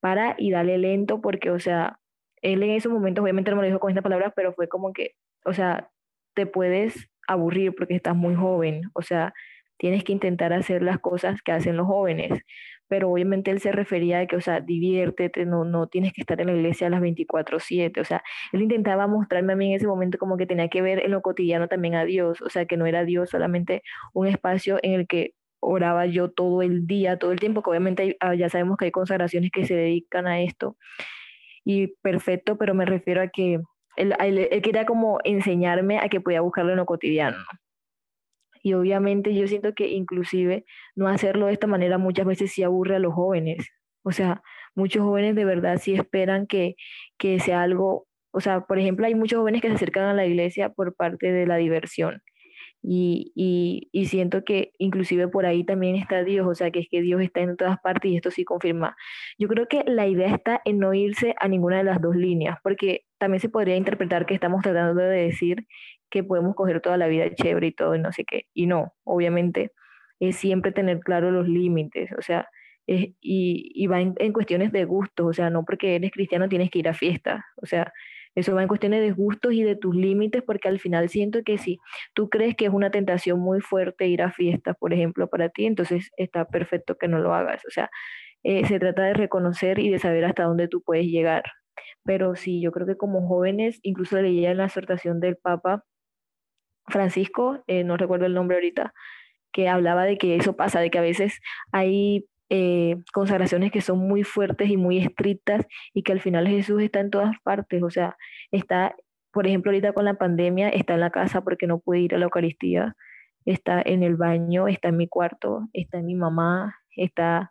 para 0.00 0.34
y 0.38 0.50
dale 0.50 0.78
lento 0.78 1.20
porque, 1.20 1.50
o 1.50 1.60
sea, 1.60 1.99
él 2.42 2.62
en 2.62 2.70
ese 2.70 2.88
momento 2.88 3.22
obviamente 3.22 3.50
no 3.50 3.56
me 3.56 3.62
lo 3.62 3.68
dijo 3.68 3.80
con 3.80 3.90
estas 3.90 4.02
palabras, 4.02 4.32
pero 4.34 4.52
fue 4.52 4.68
como 4.68 4.92
que, 4.92 5.12
o 5.44 5.52
sea, 5.52 5.90
te 6.34 6.46
puedes 6.46 7.08
aburrir 7.28 7.74
porque 7.74 7.94
estás 7.94 8.16
muy 8.16 8.34
joven, 8.34 8.82
o 8.94 9.02
sea, 9.02 9.32
tienes 9.78 10.04
que 10.04 10.12
intentar 10.12 10.52
hacer 10.52 10.82
las 10.82 10.98
cosas 10.98 11.40
que 11.42 11.52
hacen 11.52 11.76
los 11.76 11.86
jóvenes, 11.86 12.42
pero 12.88 13.10
obviamente 13.10 13.50
él 13.50 13.60
se 13.60 13.72
refería 13.72 14.20
a 14.20 14.26
que, 14.26 14.36
o 14.36 14.40
sea, 14.40 14.60
diviértete, 14.60 15.46
no, 15.46 15.64
no 15.64 15.86
tienes 15.86 16.12
que 16.12 16.20
estar 16.20 16.40
en 16.40 16.48
la 16.48 16.54
iglesia 16.54 16.88
a 16.88 16.90
las 16.90 17.00
24/7, 17.00 18.00
o 18.00 18.04
sea, 18.04 18.22
él 18.52 18.62
intentaba 18.62 19.06
mostrarme 19.06 19.52
a 19.54 19.56
mí 19.56 19.70
en 19.70 19.76
ese 19.76 19.86
momento 19.86 20.18
como 20.18 20.36
que 20.36 20.46
tenía 20.46 20.68
que 20.68 20.82
ver 20.82 21.04
en 21.04 21.12
lo 21.12 21.22
cotidiano 21.22 21.68
también 21.68 21.94
a 21.94 22.04
Dios, 22.04 22.42
o 22.42 22.50
sea, 22.50 22.66
que 22.66 22.76
no 22.76 22.86
era 22.86 23.04
Dios 23.04 23.30
solamente 23.30 23.82
un 24.12 24.26
espacio 24.26 24.78
en 24.82 24.94
el 24.94 25.06
que 25.06 25.34
oraba 25.60 26.06
yo 26.06 26.30
todo 26.30 26.62
el 26.62 26.86
día, 26.86 27.18
todo 27.18 27.32
el 27.32 27.40
tiempo, 27.40 27.62
que 27.62 27.70
obviamente 27.70 28.16
ah, 28.20 28.34
ya 28.34 28.48
sabemos 28.48 28.76
que 28.76 28.86
hay 28.86 28.90
consagraciones 28.90 29.50
que 29.52 29.66
se 29.66 29.74
dedican 29.74 30.26
a 30.26 30.40
esto, 30.42 30.76
y 31.70 31.86
perfecto, 32.02 32.58
pero 32.58 32.74
me 32.74 32.84
refiero 32.84 33.22
a 33.22 33.28
que 33.28 33.60
él, 33.96 34.14
él, 34.18 34.62
quería 34.62 34.86
como 34.86 35.20
enseñarme 35.22 35.98
a 35.98 36.08
que 36.08 36.20
podía 36.20 36.40
buscarlo 36.40 36.72
en 36.72 36.78
lo 36.78 36.86
cotidiano. 36.86 37.38
Y 38.62 38.74
obviamente 38.74 39.34
yo 39.34 39.46
siento 39.46 39.72
que 39.74 39.88
inclusive 39.88 40.64
no 40.96 41.08
hacerlo 41.08 41.46
de 41.46 41.52
esta 41.52 41.68
manera 41.68 41.96
muchas 41.96 42.26
veces 42.26 42.52
sí 42.52 42.62
aburre 42.64 42.96
a 42.96 42.98
los 42.98 43.14
jóvenes. 43.14 43.68
O 44.02 44.12
sea, 44.12 44.42
muchos 44.74 45.02
jóvenes 45.02 45.36
de 45.36 45.44
verdad 45.44 45.78
sí 45.80 45.94
esperan 45.94 46.46
que, 46.46 46.74
que 47.18 47.38
sea 47.38 47.62
algo, 47.62 48.06
o 48.32 48.40
sea, 48.40 48.62
por 48.62 48.78
ejemplo, 48.78 49.06
hay 49.06 49.14
muchos 49.14 49.38
jóvenes 49.38 49.62
que 49.62 49.68
se 49.68 49.74
acercan 49.74 50.06
a 50.06 50.14
la 50.14 50.26
iglesia 50.26 50.70
por 50.70 50.94
parte 50.96 51.30
de 51.32 51.46
la 51.46 51.56
diversión 51.56 52.20
y, 52.82 53.32
y, 53.34 53.88
y, 53.92 54.06
siento 54.06 54.42
que 54.42 54.72
inclusive 54.78 55.28
por 55.28 55.44
ahí 55.44 55.64
también 55.64 55.96
está 55.96 56.24
Dios, 56.24 56.46
o 56.46 56.54
sea, 56.54 56.70
que 56.70 56.80
es 56.80 56.88
que 56.90 57.02
Dios 57.02 57.20
está 57.20 57.40
en 57.40 57.56
todas 57.56 57.78
partes 57.80 58.10
y 58.10 58.16
esto 58.16 58.30
sí 58.30 58.44
confirma. 58.44 58.96
Yo 59.38 59.48
creo 59.48 59.68
que 59.68 59.84
la 59.86 60.06
idea 60.06 60.34
está 60.34 60.62
en 60.64 60.78
no 60.78 60.94
irse 60.94 61.34
a 61.38 61.48
ninguna 61.48 61.78
de 61.78 61.84
las 61.84 62.00
dos 62.00 62.16
líneas, 62.16 62.58
porque 62.62 63.04
también 63.18 63.40
se 63.40 63.50
podría 63.50 63.76
interpretar 63.76 64.24
que 64.24 64.34
estamos 64.34 64.62
tratando 64.62 65.00
de 65.02 65.24
decir 65.24 65.66
que 66.10 66.24
podemos 66.24 66.54
coger 66.54 66.80
toda 66.80 66.96
la 66.96 67.06
vida 67.08 67.34
chévere 67.34 67.66
y 67.68 67.72
todo 67.72 67.94
y 67.94 68.00
no 68.00 68.12
sé 68.12 68.24
qué, 68.24 68.46
y 68.54 68.66
no, 68.66 68.94
obviamente 69.04 69.72
es 70.18 70.36
siempre 70.36 70.72
tener 70.72 71.00
claro 71.00 71.30
los 71.30 71.48
límites, 71.48 72.10
o 72.18 72.22
sea, 72.22 72.48
es, 72.86 73.10
y, 73.20 73.72
y 73.74 73.86
va 73.88 74.00
en, 74.00 74.14
en 74.18 74.32
cuestiones 74.32 74.72
de 74.72 74.84
gustos, 74.84 75.26
o 75.26 75.32
sea, 75.34 75.50
no 75.50 75.64
porque 75.64 75.96
eres 75.96 76.12
cristiano 76.12 76.48
tienes 76.48 76.70
que 76.70 76.78
ir 76.80 76.88
a 76.88 76.94
fiestas, 76.94 77.42
o 77.56 77.66
sea, 77.66 77.92
eso 78.34 78.54
va 78.54 78.62
en 78.62 78.68
cuestiones 78.68 79.00
de 79.00 79.12
gustos 79.12 79.52
y 79.52 79.62
de 79.62 79.76
tus 79.76 79.94
límites, 79.94 80.42
porque 80.42 80.68
al 80.68 80.78
final 80.78 81.08
siento 81.08 81.42
que 81.44 81.58
si 81.58 81.78
tú 82.14 82.28
crees 82.30 82.54
que 82.56 82.66
es 82.66 82.72
una 82.72 82.90
tentación 82.90 83.40
muy 83.40 83.60
fuerte 83.60 84.06
ir 84.06 84.22
a 84.22 84.32
fiestas, 84.32 84.76
por 84.78 84.92
ejemplo, 84.92 85.28
para 85.28 85.48
ti, 85.48 85.66
entonces 85.66 86.10
está 86.16 86.44
perfecto 86.46 86.96
que 86.96 87.08
no 87.08 87.18
lo 87.18 87.34
hagas. 87.34 87.64
O 87.66 87.70
sea, 87.70 87.90
eh, 88.42 88.66
se 88.66 88.78
trata 88.78 89.02
de 89.04 89.14
reconocer 89.14 89.78
y 89.78 89.90
de 89.90 89.98
saber 89.98 90.24
hasta 90.24 90.44
dónde 90.44 90.68
tú 90.68 90.82
puedes 90.82 91.06
llegar. 91.06 91.44
Pero 92.04 92.36
sí, 92.36 92.60
yo 92.62 92.72
creo 92.72 92.86
que 92.86 92.96
como 92.96 93.26
jóvenes, 93.28 93.80
incluso 93.82 94.20
leía 94.20 94.50
en 94.50 94.58
la 94.58 94.66
exhortación 94.66 95.20
del 95.20 95.36
Papa 95.36 95.84
Francisco, 96.88 97.62
eh, 97.66 97.84
no 97.84 97.96
recuerdo 97.96 98.26
el 98.26 98.34
nombre 98.34 98.56
ahorita, 98.56 98.94
que 99.52 99.68
hablaba 99.68 100.04
de 100.04 100.18
que 100.18 100.36
eso 100.36 100.56
pasa, 100.56 100.80
de 100.80 100.90
que 100.90 100.98
a 100.98 101.02
veces 101.02 101.40
hay 101.72 102.26
eh, 102.50 102.96
consagraciones 103.12 103.70
que 103.70 103.80
son 103.80 103.98
muy 103.98 104.24
fuertes 104.24 104.68
y 104.70 104.76
muy 104.76 104.98
estrictas 104.98 105.66
y 105.94 106.02
que 106.02 106.12
al 106.12 106.20
final 106.20 106.48
Jesús 106.48 106.82
está 106.82 106.98
en 107.00 107.10
todas 107.10 107.36
partes, 107.44 107.80
o 107.82 107.90
sea, 107.90 108.16
está, 108.50 108.96
por 109.32 109.46
ejemplo, 109.46 109.70
ahorita 109.70 109.92
con 109.92 110.04
la 110.04 110.14
pandemia, 110.14 110.68
está 110.68 110.94
en 110.94 111.00
la 111.00 111.10
casa 111.10 111.42
porque 111.42 111.68
no 111.68 111.78
puede 111.78 112.00
ir 112.00 112.14
a 112.14 112.18
la 112.18 112.24
Eucaristía, 112.24 112.96
está 113.44 113.80
en 113.84 114.02
el 114.02 114.16
baño, 114.16 114.66
está 114.66 114.88
en 114.88 114.96
mi 114.96 115.06
cuarto, 115.08 115.68
está 115.72 115.98
en 115.98 116.06
mi 116.06 116.16
mamá, 116.16 116.74
está, 116.96 117.50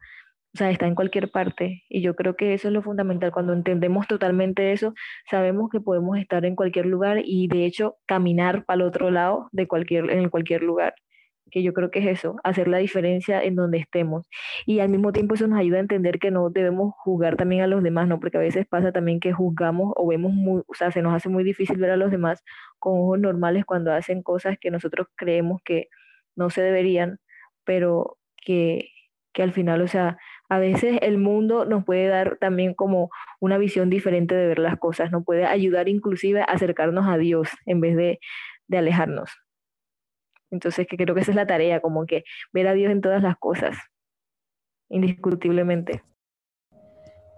o 0.53 0.57
sea, 0.57 0.69
está 0.69 0.87
en 0.87 0.95
cualquier 0.95 1.31
parte. 1.31 1.83
Y 1.89 2.01
yo 2.01 2.15
creo 2.15 2.35
que 2.35 2.53
eso 2.53 2.67
es 2.67 2.73
lo 2.73 2.81
fundamental. 2.81 3.31
Cuando 3.31 3.53
entendemos 3.53 4.07
totalmente 4.07 4.73
eso, 4.73 4.93
sabemos 5.29 5.69
que 5.71 5.79
podemos 5.79 6.17
estar 6.17 6.45
en 6.45 6.55
cualquier 6.55 6.87
lugar 6.87 7.21
y 7.23 7.47
de 7.47 7.65
hecho 7.65 7.97
caminar 8.05 8.65
para 8.65 8.81
el 8.81 8.87
otro 8.87 9.11
lado 9.11 9.49
de 9.53 9.67
cualquier, 9.67 10.09
en 10.11 10.29
cualquier 10.29 10.63
lugar 10.63 10.93
que 11.49 11.63
yo 11.63 11.73
creo 11.73 11.91
que 11.91 11.99
es 11.99 12.07
eso, 12.07 12.37
hacer 12.43 12.67
la 12.67 12.77
diferencia 12.79 13.41
en 13.43 13.55
donde 13.55 13.77
estemos. 13.79 14.27
Y 14.65 14.79
al 14.79 14.89
mismo 14.89 15.11
tiempo 15.11 15.35
eso 15.35 15.47
nos 15.47 15.59
ayuda 15.59 15.77
a 15.77 15.81
entender 15.81 16.19
que 16.19 16.31
no 16.31 16.49
debemos 16.49 16.93
juzgar 16.97 17.35
también 17.37 17.61
a 17.61 17.67
los 17.67 17.83
demás, 17.83 18.07
¿no? 18.07 18.19
Porque 18.19 18.37
a 18.37 18.41
veces 18.41 18.67
pasa 18.67 18.91
también 18.91 19.19
que 19.19 19.33
juzgamos 19.33 19.93
o 19.95 20.07
vemos 20.07 20.33
muy, 20.33 20.63
o 20.67 20.73
sea, 20.73 20.91
se 20.91 21.01
nos 21.01 21.13
hace 21.13 21.29
muy 21.29 21.43
difícil 21.43 21.77
ver 21.77 21.91
a 21.91 21.97
los 21.97 22.11
demás 22.11 22.43
con 22.79 22.93
ojos 22.99 23.19
normales 23.19 23.65
cuando 23.65 23.93
hacen 23.93 24.23
cosas 24.23 24.57
que 24.59 24.71
nosotros 24.71 25.07
creemos 25.15 25.61
que 25.63 25.87
no 26.35 26.49
se 26.49 26.61
deberían, 26.61 27.19
pero 27.65 28.17
que, 28.37 28.89
que 29.33 29.43
al 29.43 29.53
final, 29.53 29.81
o 29.81 29.87
sea, 29.87 30.17
a 30.49 30.59
veces 30.59 30.97
el 31.01 31.17
mundo 31.17 31.65
nos 31.65 31.85
puede 31.85 32.07
dar 32.07 32.37
también 32.37 32.73
como 32.73 33.09
una 33.39 33.57
visión 33.57 33.89
diferente 33.89 34.35
de 34.35 34.47
ver 34.47 34.59
las 34.59 34.77
cosas, 34.79 35.11
nos 35.11 35.23
puede 35.23 35.45
ayudar 35.45 35.87
inclusive 35.89 36.41
a 36.41 36.45
acercarnos 36.45 37.07
a 37.07 37.17
Dios 37.17 37.49
en 37.65 37.81
vez 37.81 37.95
de, 37.95 38.19
de 38.67 38.77
alejarnos. 38.77 39.31
Entonces, 40.51 40.87
que 40.87 40.97
creo 40.97 41.13
que 41.15 41.21
esa 41.21 41.31
es 41.31 41.35
la 41.35 41.47
tarea, 41.47 41.81
como 41.81 42.05
que 42.05 42.23
ver 42.51 42.67
a 42.67 42.73
Dios 42.73 42.91
en 42.91 43.01
todas 43.01 43.21
las 43.21 43.37
cosas, 43.37 43.77
indiscutiblemente. 44.89 46.03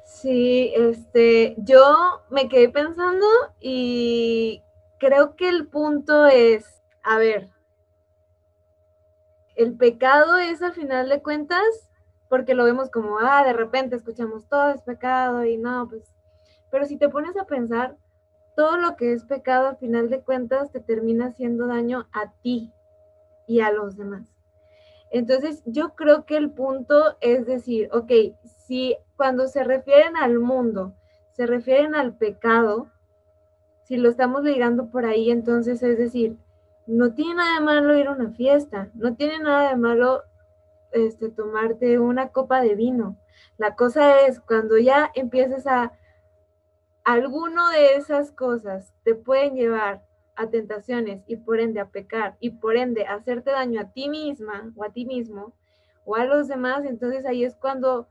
Sí, 0.06 0.74
este, 0.76 1.56
yo 1.58 2.21
me 2.30 2.50
quedé 2.50 2.69
pensando 2.69 3.26
y 3.60 4.62
creo 5.00 5.36
que 5.36 5.50
el 5.50 5.67
punto 5.67 6.28
es, 6.28 6.65
a 7.04 7.17
ver, 7.17 7.50
el 9.56 9.76
pecado 9.78 10.38
es 10.38 10.62
al 10.62 10.74
final 10.74 11.10
de 11.10 11.21
cuentas, 11.21 11.89
porque 12.30 12.54
lo 12.54 12.65
vemos 12.65 12.89
como, 12.89 13.19
ah, 13.19 13.43
de 13.45 13.54
repente 13.54 13.95
escuchamos 13.95 14.47
todo 14.47 14.69
es 14.69 14.82
pecado 14.82 15.43
y 15.45 15.58
no, 15.58 15.88
pues, 15.89 16.04
pero 16.71 16.86
si 16.86 16.97
te 16.97 17.10
pones 17.10 17.36
a 17.38 17.45
pensar, 17.45 17.97
todo 18.56 18.78
lo 18.78 18.95
que 18.95 19.13
es 19.13 19.24
pecado 19.24 19.69
al 19.69 19.78
final 19.78 20.10
de 20.10 20.21
cuentas 20.21 20.71
te 20.71 20.82
termina 20.82 21.28
haciendo 21.28 21.67
daño 21.67 22.08
a 22.12 22.32
ti 22.41 22.71
y 23.52 23.60
a 23.60 23.72
los 23.72 23.98
demás. 23.98 24.34
Entonces, 25.12 25.62
yo 25.66 25.94
creo 25.96 26.26
que 26.26 26.38
el 26.38 26.52
punto 26.52 27.18
es 27.20 27.46
decir, 27.46 27.90
ok, 27.92 28.12
si 28.66 28.96
cuando 29.18 29.48
se 29.48 29.66
refieren 29.66 30.16
al 30.16 30.40
mundo, 30.40 30.94
se 31.34 31.46
refieren 31.46 31.94
al 31.94 32.16
pecado, 32.16 32.90
si 33.84 33.98
lo 33.98 34.10
estamos 34.10 34.44
ligando 34.44 34.90
por 34.90 35.06
ahí, 35.06 35.32
entonces 35.32 35.84
es 35.84 35.98
decir, 35.98 36.38
no 36.88 37.14
tiene 37.14 37.36
nada 37.36 37.56
de 37.56 37.66
malo 37.66 37.98
ir 37.98 38.08
a 38.08 38.14
una 38.14 38.32
fiesta, 38.32 38.90
no 38.94 39.16
tiene 39.16 39.40
nada 39.40 39.70
de 39.70 39.76
malo 39.76 40.24
este, 40.94 41.28
tomarte 41.30 42.00
una 42.00 42.30
copa 42.30 42.62
de 42.62 42.76
vino. 42.76 43.18
La 43.58 43.76
cosa 43.76 44.22
es 44.22 44.40
cuando 44.40 44.78
ya 44.78 45.12
empieces 45.14 45.68
a 45.68 45.92
alguno 47.04 47.70
de 47.72 47.96
esas 47.96 48.32
cosas 48.32 48.94
te 49.04 49.14
pueden 49.14 49.56
llevar 49.56 50.06
a 50.41 50.49
tentaciones 50.49 51.23
y 51.27 51.38
por 51.38 51.60
ende 51.60 51.80
a 51.80 51.89
pecar 51.89 52.38
y 52.39 52.51
por 52.51 52.75
ende 52.75 53.06
a 53.06 53.15
hacerte 53.15 53.51
daño 53.51 53.82
a 53.82 53.91
ti 53.91 54.10
misma 54.10 54.71
o 54.75 54.84
a 54.84 54.91
ti 54.91 55.06
mismo 55.06 55.56
o 56.06 56.15
a 56.15 56.25
los 56.25 56.47
demás, 56.47 56.86
entonces 56.86 57.25
ahí 57.25 57.43
es 57.43 57.56
cuando 57.56 58.08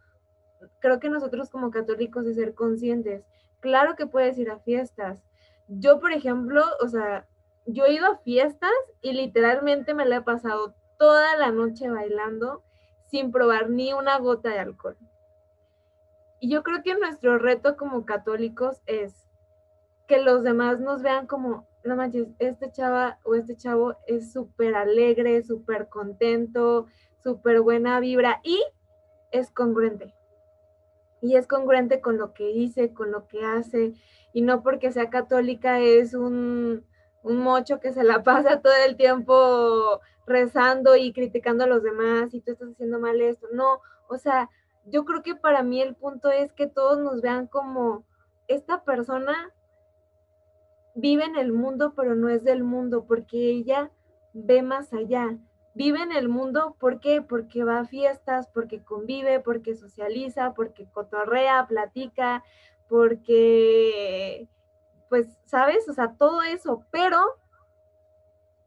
creo 0.79 1.01
que 1.01 1.09
nosotros 1.09 1.51
como 1.51 1.71
católicos 1.71 2.25
de 2.25 2.35
ser 2.35 2.55
conscientes, 2.55 3.25
claro 3.61 3.97
que 3.97 4.07
puedes 4.07 4.39
ir 4.39 4.51
a 4.51 4.59
fiestas. 4.59 5.23
Yo, 5.69 6.01
por 6.01 6.13
ejemplo, 6.13 6.63
o 6.81 6.89
sea, 6.89 7.27
yo 7.67 7.85
he 7.85 7.95
ido 7.95 8.07
a 8.07 8.19
fiestas 8.19 8.71
y 9.01 9.13
literalmente 9.13 9.95
me 9.95 10.07
la 10.07 10.17
he 10.17 10.23
pasado 10.23 10.75
toda 10.99 11.37
la 11.37 11.51
noche 11.51 11.89
bailando 11.89 12.63
sin 13.07 13.33
probar 13.33 13.71
ni 13.71 13.93
una 13.93 14.19
gota 14.19 14.51
de 14.51 14.59
alcohol. 14.59 14.97
Y 16.41 16.51
yo 16.51 16.63
creo 16.63 16.83
que 16.83 16.95
nuestro 16.95 17.39
reto 17.39 17.77
como 17.77 18.07
católicos 18.07 18.81
es 18.87 19.27
que 20.07 20.21
los 20.21 20.43
demás 20.43 20.81
nos 20.81 21.03
vean 21.03 21.27
como, 21.27 21.69
no 21.85 21.97
manches, 21.97 22.29
este 22.39 22.71
chava 22.71 23.19
o 23.25 23.35
este 23.35 23.57
chavo 23.57 23.97
es 24.07 24.33
súper 24.33 24.75
alegre, 24.75 25.43
súper 25.43 25.89
contento, 25.89 26.87
súper 27.23 27.61
buena 27.61 28.01
vibra 28.01 28.41
y 28.45 28.63
es 29.31 29.51
congruente. 29.51 30.15
Y 31.23 31.37
es 31.37 31.47
congruente 31.47 32.01
con 32.01 32.17
lo 32.17 32.33
que 32.33 32.47
dice, 32.49 32.93
con 32.93 33.13
lo 33.13 33.27
que 33.27 33.45
hace. 33.45 33.95
Y 34.33 34.43
no 34.43 34.63
porque 34.63 34.93
sea 34.93 35.11
católica 35.11 35.81
es 35.81 36.15
un, 36.15 36.85
un 37.23 37.39
mocho 37.39 37.81
que 37.81 37.93
se 37.93 38.05
la 38.05 38.23
pasa 38.25 38.61
todo 38.61 38.75
el 38.87 38.97
tiempo 38.97 40.01
rezando 40.27 40.97
y 40.97 41.13
criticando 41.13 41.65
a 41.65 41.67
los 41.67 41.83
demás 41.83 42.33
y 42.33 42.41
tú 42.41 42.53
estás 42.53 42.71
haciendo 42.71 42.99
mal 42.99 43.21
esto. 43.21 43.49
No, 43.53 43.81
o 44.09 44.19
sea, 44.19 44.49
yo 44.87 45.05
creo 45.05 45.23
que 45.23 45.35
para 45.35 45.63
mí 45.63 45.81
el 45.83 45.95
punto 45.95 46.31
es 46.31 46.53
que 46.53 46.67
todos 46.67 46.99
nos 46.99 47.21
vean 47.21 47.47
como 47.47 48.05
esta 48.49 48.83
persona 48.85 49.53
vive 51.01 51.25
en 51.25 51.37
el 51.37 51.53
mundo, 51.53 51.95
pero 51.97 52.15
no 52.15 52.29
es 52.29 52.45
del 52.45 52.63
mundo, 52.63 53.05
porque 53.07 53.51
ella 53.51 53.91
ve 54.33 54.63
más 54.63 54.93
allá. 54.93 55.37
Vive 55.75 56.03
en 56.03 56.13
el 56.13 56.29
mundo, 56.29 56.77
¿por 56.79 57.01
qué? 57.01 57.23
Porque 57.23 57.65
va 57.65 57.81
a 57.81 57.85
fiestas, 57.85 58.49
porque 58.53 58.83
convive, 58.83 59.41
porque 59.41 59.75
socializa, 59.75 60.53
porque 60.55 60.87
cotorrea, 60.91 61.67
platica, 61.67 62.45
porque, 62.89 64.49
pues, 65.09 65.29
¿sabes? 65.45 65.89
O 65.89 65.93
sea, 65.93 66.17
todo 66.17 66.43
eso, 66.43 66.85
pero, 66.91 67.19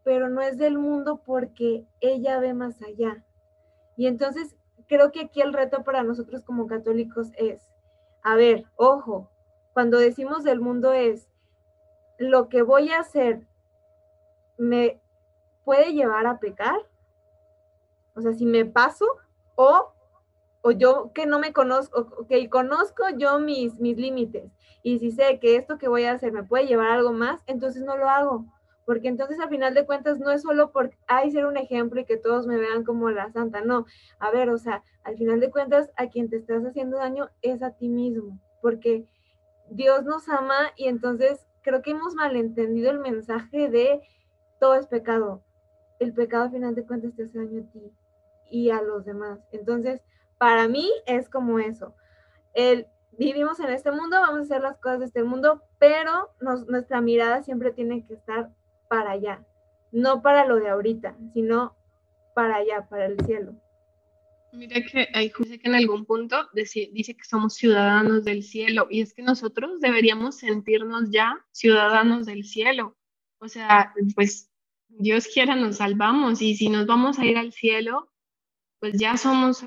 pero 0.04 0.30
no 0.30 0.41
es 0.41 0.58
del 0.58 0.78
mundo 0.78 1.22
porque 1.26 1.86
ella 2.00 2.39
ve 2.39 2.54
más 2.54 2.82
allá. 2.82 3.24
Y 3.96 4.08
entonces 4.08 4.56
creo 4.88 5.12
que 5.12 5.22
aquí 5.22 5.41
el 5.41 5.54
reto 5.54 5.84
para 5.84 6.04
nosotros 6.04 6.43
como 6.43 6.67
católicos 6.67 7.32
es, 7.38 7.69
a 8.24 8.36
ver, 8.36 8.65
ojo, 8.76 9.30
cuando 9.74 9.98
decimos 9.98 10.43
del 10.43 10.62
mundo 10.62 10.93
es, 10.93 11.28
lo 12.17 12.49
que 12.49 12.62
voy 12.62 12.89
a 12.91 12.99
hacer 12.99 13.47
me 14.58 15.02
puede 15.65 15.93
llevar 15.93 16.28
a 16.28 16.39
pecar, 16.39 16.78
o 18.15 18.21
sea, 18.21 18.34
si 18.34 18.45
me 18.45 18.65
paso 18.65 19.06
o, 19.56 19.91
o 20.62 20.71
yo 20.71 21.12
que 21.13 21.26
no 21.26 21.39
me 21.39 21.54
conozco, 21.54 22.26
que 22.28 22.49
conozco 22.49 23.04
yo 23.17 23.39
mis, 23.39 23.80
mis 23.80 23.97
límites 23.97 24.52
y 24.84 24.99
si 24.99 25.12
sé 25.12 25.39
que 25.39 25.56
esto 25.56 25.78
que 25.78 25.88
voy 25.88 26.04
a 26.04 26.12
hacer 26.12 26.32
me 26.32 26.43
puede 26.43 26.67
llevar 26.67 26.88
a 26.88 26.95
algo 26.95 27.13
más, 27.13 27.41
entonces 27.47 27.84
no 27.84 27.97
lo 27.97 28.10
hago 28.10 28.45
porque 28.86 29.08
entonces 29.08 29.39
al 29.39 29.49
final 29.49 29.73
de 29.73 29.86
cuentas 29.86 30.19
no 30.19 30.32
es 30.32 30.41
solo 30.41 30.71
por, 30.71 30.91
ay, 31.08 31.32
ser 31.32 31.45
un 31.45 31.58
ejemplo 31.58 32.02
y 32.02 32.06
que 32.06 32.17
todos 32.17 32.47
me 32.47 32.58
vean 32.58 32.84
como 32.84 33.10
la 33.10 33.32
santa, 33.32 33.62
no, 33.62 33.86
a 34.19 34.32
ver, 34.32 34.49
o 34.49 34.58
sea, 34.58 34.84
al 35.04 35.17
final 35.17 35.39
de 35.39 35.52
cuentas 35.52 35.89
a 35.95 36.08
quien 36.08 36.30
te 36.30 36.38
estás 36.38 36.63
haciendo 36.65 36.97
daño 36.97 37.30
es 37.41 37.63
a 37.63 37.71
ti 37.71 37.88
mismo, 37.89 38.39
porque 38.62 39.06
Dios 39.69 40.04
nos 40.04 40.28
ama 40.28 40.71
y 40.76 40.88
entonces 40.88 41.45
creo 41.63 41.82
que 41.82 41.91
hemos 41.91 42.13
malentendido 42.13 42.91
el 42.91 42.99
mensaje 42.99 43.69
de 43.69 44.02
todo 44.60 44.76
es 44.76 44.88
pecado. 44.88 45.43
El 45.99 46.13
pecado 46.13 46.43
al 46.43 46.52
final 46.52 46.76
de 46.76 46.86
cuentas 46.86 47.15
te 47.15 47.23
hace 47.23 47.39
daño 47.39 47.63
a 47.63 47.71
ti 47.71 47.91
y 48.49 48.69
a 48.69 48.82
los 48.82 49.06
demás. 49.06 49.39
Entonces, 49.52 50.02
para 50.38 50.67
mí 50.67 50.91
es 51.06 51.30
como 51.30 51.60
eso. 51.60 51.95
El, 52.54 52.88
vivimos 53.17 53.60
en 53.60 53.69
este 53.69 53.91
mundo, 53.91 54.17
vamos 54.19 54.39
a 54.39 54.43
hacer 54.43 54.62
las 54.62 54.78
cosas 54.78 54.99
de 54.99 55.06
este 55.06 55.23
mundo, 55.23 55.63
pero 55.80 56.30
nuestra 56.67 57.02
mirada 57.02 57.41
siempre 57.43 57.71
tiene 57.71 58.06
que 58.06 58.13
estar 58.13 58.52
para 58.89 59.12
allá, 59.12 59.43
no 59.91 60.21
para 60.21 60.45
lo 60.45 60.58
de 60.58 60.69
ahorita, 60.69 61.15
sino 61.34 61.76
para 62.36 62.58
allá, 62.58 62.88
para 62.89 63.06
el 63.06 63.19
cielo. 63.26 63.54
Mira 64.54 64.82
que 64.86 65.08
hay 65.16 65.32
que 65.32 65.60
en 65.63 65.74
algún 65.74 66.06
punto 66.06 66.48
dice, 66.54 66.89
dice, 66.94 67.16
que 67.16 67.24
somos 67.24 67.56
ciudadanos 67.56 68.24
del 68.24 68.44
cielo 68.44 68.88
y 68.88 69.02
es 69.02 69.16
que 69.16 69.24
nosotros 69.24 69.82
deberíamos 69.82 70.38
sentirnos 70.38 71.10
ya 71.10 71.44
ciudadanos 71.52 72.28
del 72.28 72.44
cielo. 72.44 72.96
O 73.39 73.48
sea, 73.48 73.94
pues 74.13 74.52
Dios 74.89 75.28
quiera 75.28 75.56
nos 75.56 75.78
salvamos 75.78 76.39
y 76.44 76.56
si 76.56 76.70
nos 76.70 76.86
vamos 76.86 77.18
a 77.18 77.26
ir 77.26 77.36
al 77.38 77.52
cielo, 77.52 78.12
pues 78.80 78.94
ya 79.00 79.18
somos, 79.18 79.66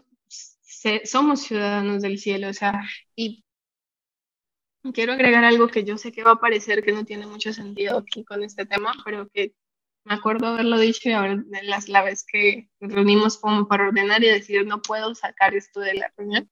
somos 1.05 1.41
ciudadanos 1.43 2.03
del 2.03 2.19
cielo. 2.19 2.49
O 2.49 2.53
sea, 2.53 2.85
y 3.17 3.45
quiero 4.95 5.15
agregar 5.15 5.45
algo 5.45 5.67
que 5.67 5.83
yo 5.83 5.99
sé 5.99 6.13
que 6.13 6.23
va 6.23 6.33
a 6.33 6.41
parecer 6.41 6.85
que 6.85 6.93
no 6.93 7.05
tiene 7.05 7.27
mucho 7.27 7.53
sentido 7.53 7.99
aquí 7.99 8.25
con 8.25 8.45
este 8.45 8.67
tema, 8.67 8.93
pero 9.05 9.29
que 9.31 9.53
me 10.07 10.15
acuerdo 10.15 10.47
haberlo 10.47 10.79
dicho 10.79 11.09
y 11.09 11.13
las, 11.67 11.89
la 11.89 12.05
vez 12.05 12.25
que 12.25 12.71
nos 12.79 12.93
reunimos 12.93 13.39
como 13.39 13.67
para 13.67 13.89
ordenar 13.89 14.23
y 14.23 14.29
decir 14.29 14.65
no 14.65 14.81
puedo 14.81 15.15
sacar 15.17 15.57
esto 15.57 15.81
de 15.81 15.95
la 15.95 16.13
reunión, 16.17 16.49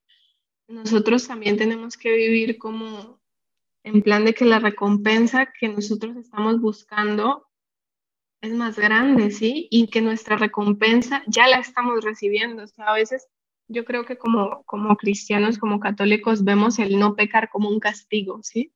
nosotros 0.67 1.29
también 1.29 1.57
tenemos 1.57 1.97
que 1.97 2.13
vivir 2.13 2.59
como 2.59 3.21
en 3.85 4.03
plan 4.03 4.25
de 4.25 4.35
que 4.35 4.45
la 4.45 4.59
recompensa 4.59 5.53
que 5.59 5.69
nosotros 5.69 6.17
estamos 6.17 6.61
buscando 6.61 7.47
es 8.41 8.53
más 8.53 8.77
grande, 8.77 9.31
¿sí? 9.31 9.69
Y 9.71 9.87
que 9.87 10.01
nuestra 10.01 10.37
recompensa 10.37 11.23
ya 11.29 11.47
la 11.47 11.59
estamos 11.59 12.03
recibiendo. 12.03 12.65
A 12.79 12.95
veces 12.95 13.29
yo 13.69 13.85
creo 13.85 14.05
que 14.05 14.19
como, 14.19 14.65
como 14.65 14.97
cristianos, 14.97 15.59
como 15.59 15.79
católicos, 15.79 16.43
vemos 16.43 16.79
el 16.81 16.99
no 16.99 17.15
pecar 17.15 17.51
como 17.51 17.69
un 17.69 17.79
castigo, 17.79 18.43
¿sí? 18.43 18.73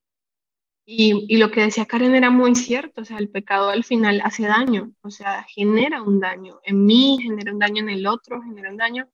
Y, 0.90 1.37
lo 1.37 1.51
que 1.51 1.61
decía 1.61 1.85
Karen 1.85 2.14
era 2.14 2.31
muy 2.31 2.55
cierto, 2.55 3.03
o 3.03 3.05
sea, 3.05 3.18
el 3.18 3.29
pecado 3.29 3.68
al 3.68 3.85
final 3.85 4.22
hace 4.24 4.46
daño, 4.46 4.94
o 5.03 5.11
sea, 5.11 5.44
genera 5.46 6.03
un 6.03 6.18
daño 6.18 6.61
en 6.64 6.87
mí, 6.87 7.18
genera 7.22 7.53
un 7.53 7.59
daño 7.59 7.83
en 7.83 7.90
el 7.90 8.07
otro, 8.07 8.40
genera 8.40 8.70
un 8.70 8.79
daño 8.79 9.07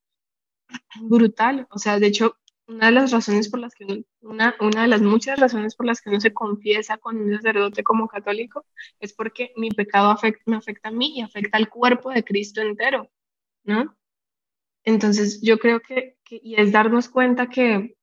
brutal. 1.01 1.67
O 1.71 1.79
sea, 1.81 1.99
de 1.99 2.07
hecho, 2.07 2.37
una 2.69 2.87
de 2.87 2.93
las 2.93 3.11
razones 3.11 3.49
por 3.49 3.59
las 3.59 3.75
que, 3.75 4.05
una, 4.21 4.55
una 4.61 4.83
de 4.83 4.87
las 4.89 5.03
muchas 5.03 5.37
razones 5.41 5.75
por 5.75 5.87
las 5.87 6.01
que 6.01 6.11
no 6.11 6.21
se 6.21 6.33
confiesa 6.33 6.97
con 6.99 7.17
un 7.17 7.35
sacerdote 7.35 7.83
como 7.83 8.07
católico 8.07 8.65
es 9.01 9.13
porque 9.13 9.53
mi 9.57 9.71
pecado 9.71 10.17
me 10.47 10.57
afecta 10.57 10.91
a 10.91 10.93
mí 10.93 11.15
y 11.17 11.23
afecta 11.23 11.59
al 11.59 11.69
cuerpo 11.69 12.11
de 12.11 12.23
Cristo 12.23 12.61
entero, 12.61 13.11
¿no? 13.65 13.97
Entonces, 14.85 15.41
yo 15.43 15.59
creo 15.59 15.81
que, 15.81 16.19
y 16.31 16.55
es 16.55 16.71
darnos 16.71 17.09
cuenta 17.09 17.49
que, 17.49 17.97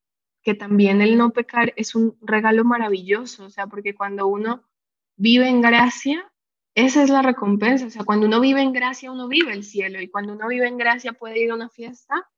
que 0.44 0.54
también 0.54 1.02
el 1.02 1.18
no 1.18 1.32
pecar 1.32 1.74
es 1.76 1.96
un 1.96 2.18
regalo 2.22 2.64
maravilloso, 2.64 3.46
o 3.46 3.50
sea, 3.50 3.68
porque 3.68 3.96
cuando 3.96 4.28
uno 4.28 4.64
vive 5.16 5.48
en 5.48 5.62
gracia, 5.62 6.32
esa 6.76 7.04
es 7.04 7.10
la 7.10 7.22
recompensa, 7.22 7.86
o 7.86 7.90
sea, 7.90 8.04
cuando 8.04 8.28
uno 8.28 8.40
vive 8.40 8.62
en 8.62 8.74
gracia, 8.74 9.12
uno 9.12 9.28
vive 9.28 9.54
el 9.54 9.64
cielo, 9.64 10.02
y 10.02 10.08
cuando 10.08 10.34
uno 10.34 10.48
vive 10.48 10.68
en 10.68 10.78
gracia 10.78 11.14
puede 11.14 11.44
ir 11.44 11.52
a 11.52 11.56
una 11.56 11.70
fiesta 11.70 12.30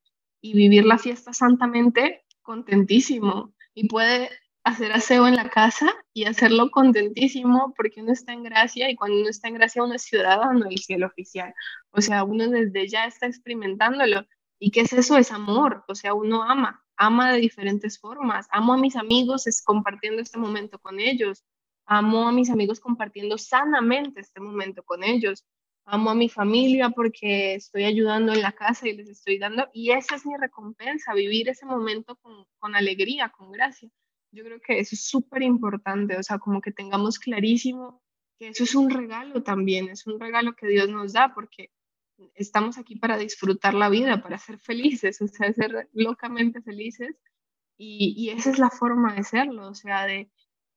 y 0.42 0.54
vivir 0.54 0.86
la 0.86 0.98
fiesta 0.98 1.34
santamente 1.34 2.26
contentísimo, 2.42 3.54
y 3.74 3.88
puede 3.88 4.30
hacer 4.64 4.94
aseo 4.94 5.28
en 5.28 5.36
la 5.36 5.50
casa 5.50 5.94
y 6.14 6.26
hacerlo 6.26 6.72
contentísimo 6.72 7.74
porque 7.76 8.02
uno 8.02 8.14
está 8.14 8.34
en 8.34 8.44
gracia 8.44 8.90
y 8.90 8.96
cuando 8.96 9.20
uno 9.20 9.30
está 9.30 9.50
en 9.50 9.56
gracia 9.56 9.84
uno 9.84 9.96
es 9.96 10.04
ciudadano 10.04 10.66
del 10.66 10.78
cielo 10.78 11.08
oficial. 11.08 11.54
O 11.92 12.02
sea, 12.02 12.24
uno 12.24 12.48
desde 12.48 12.88
ya 12.88 13.06
está 13.06 13.28
experimentándolo. 13.28 14.26
¿Y 14.60 14.72
qué 14.72 14.82
es 14.82 14.94
eso? 14.94 15.18
Es 15.18 15.32
amor. 15.32 15.84
O 15.88 15.96
sea, 15.96 16.14
uno 16.14 16.44
ama, 16.44 16.83
ama 16.98 17.34
de 17.34 17.40
diferentes 17.40 18.00
formas. 18.00 18.48
Amo 18.52 18.74
a 18.74 18.78
mis 18.78 18.96
amigos 18.96 19.48
es 19.48 19.62
compartiendo 19.62 20.22
este 20.22 20.38
momento 20.38 20.80
con 20.80 21.00
ellos. 21.00 21.44
Amo 21.86 22.28
a 22.28 22.32
mis 22.32 22.50
amigos 22.50 22.80
compartiendo 22.80 23.38
sanamente 23.38 24.22
este 24.22 24.40
momento 24.40 24.84
con 24.84 25.04
ellos. 25.04 25.46
Amo 25.86 26.12
a 26.12 26.16
mi 26.16 26.30
familia 26.30 26.90
porque 26.92 27.56
estoy 27.56 27.84
ayudando 27.84 28.32
en 28.34 28.42
la 28.42 28.54
casa 28.54 28.88
y 28.88 28.94
les 28.96 29.10
estoy 29.10 29.38
dando. 29.38 29.70
Y 29.74 29.92
esa 29.92 30.16
es 30.16 30.26
mi 30.26 30.36
recompensa, 30.38 31.14
vivir 31.14 31.50
ese 31.50 31.66
momento 31.66 32.16
con, 32.18 32.46
con 32.60 32.76
alegría, 32.76 33.30
con 33.30 33.52
gracia. 33.52 33.90
Yo 34.32 34.44
creo 34.44 34.60
que 34.62 34.80
eso 34.80 34.96
es 34.96 35.06
súper 35.06 35.44
importante, 35.44 36.18
o 36.18 36.24
sea, 36.24 36.40
como 36.40 36.60
que 36.60 36.72
tengamos 36.72 37.20
clarísimo 37.20 38.02
que 38.40 38.48
eso 38.48 38.64
es 38.64 38.74
un 38.74 38.90
regalo 38.90 39.44
también, 39.44 39.90
es 39.90 40.08
un 40.08 40.20
regalo 40.20 40.56
que 40.56 40.68
Dios 40.68 40.90
nos 40.90 41.14
da 41.14 41.34
porque 41.36 41.70
estamos 42.36 42.78
aquí 42.78 42.96
para 42.96 43.18
disfrutar 43.18 43.74
la 43.74 43.90
vida, 43.90 44.22
para 44.22 44.38
ser 44.38 44.60
felices, 44.60 45.22
o 45.22 45.28
sea, 45.28 45.54
ser 45.54 45.90
locamente 45.94 46.62
felices. 46.62 47.16
Y, 47.78 48.14
y 48.18 48.30
esa 48.30 48.52
es 48.52 48.60
la 48.60 48.70
forma 48.70 49.16
de 49.16 49.24
serlo, 49.24 49.68
o 49.68 49.76
sea, 49.76 50.06
de, 50.06 50.32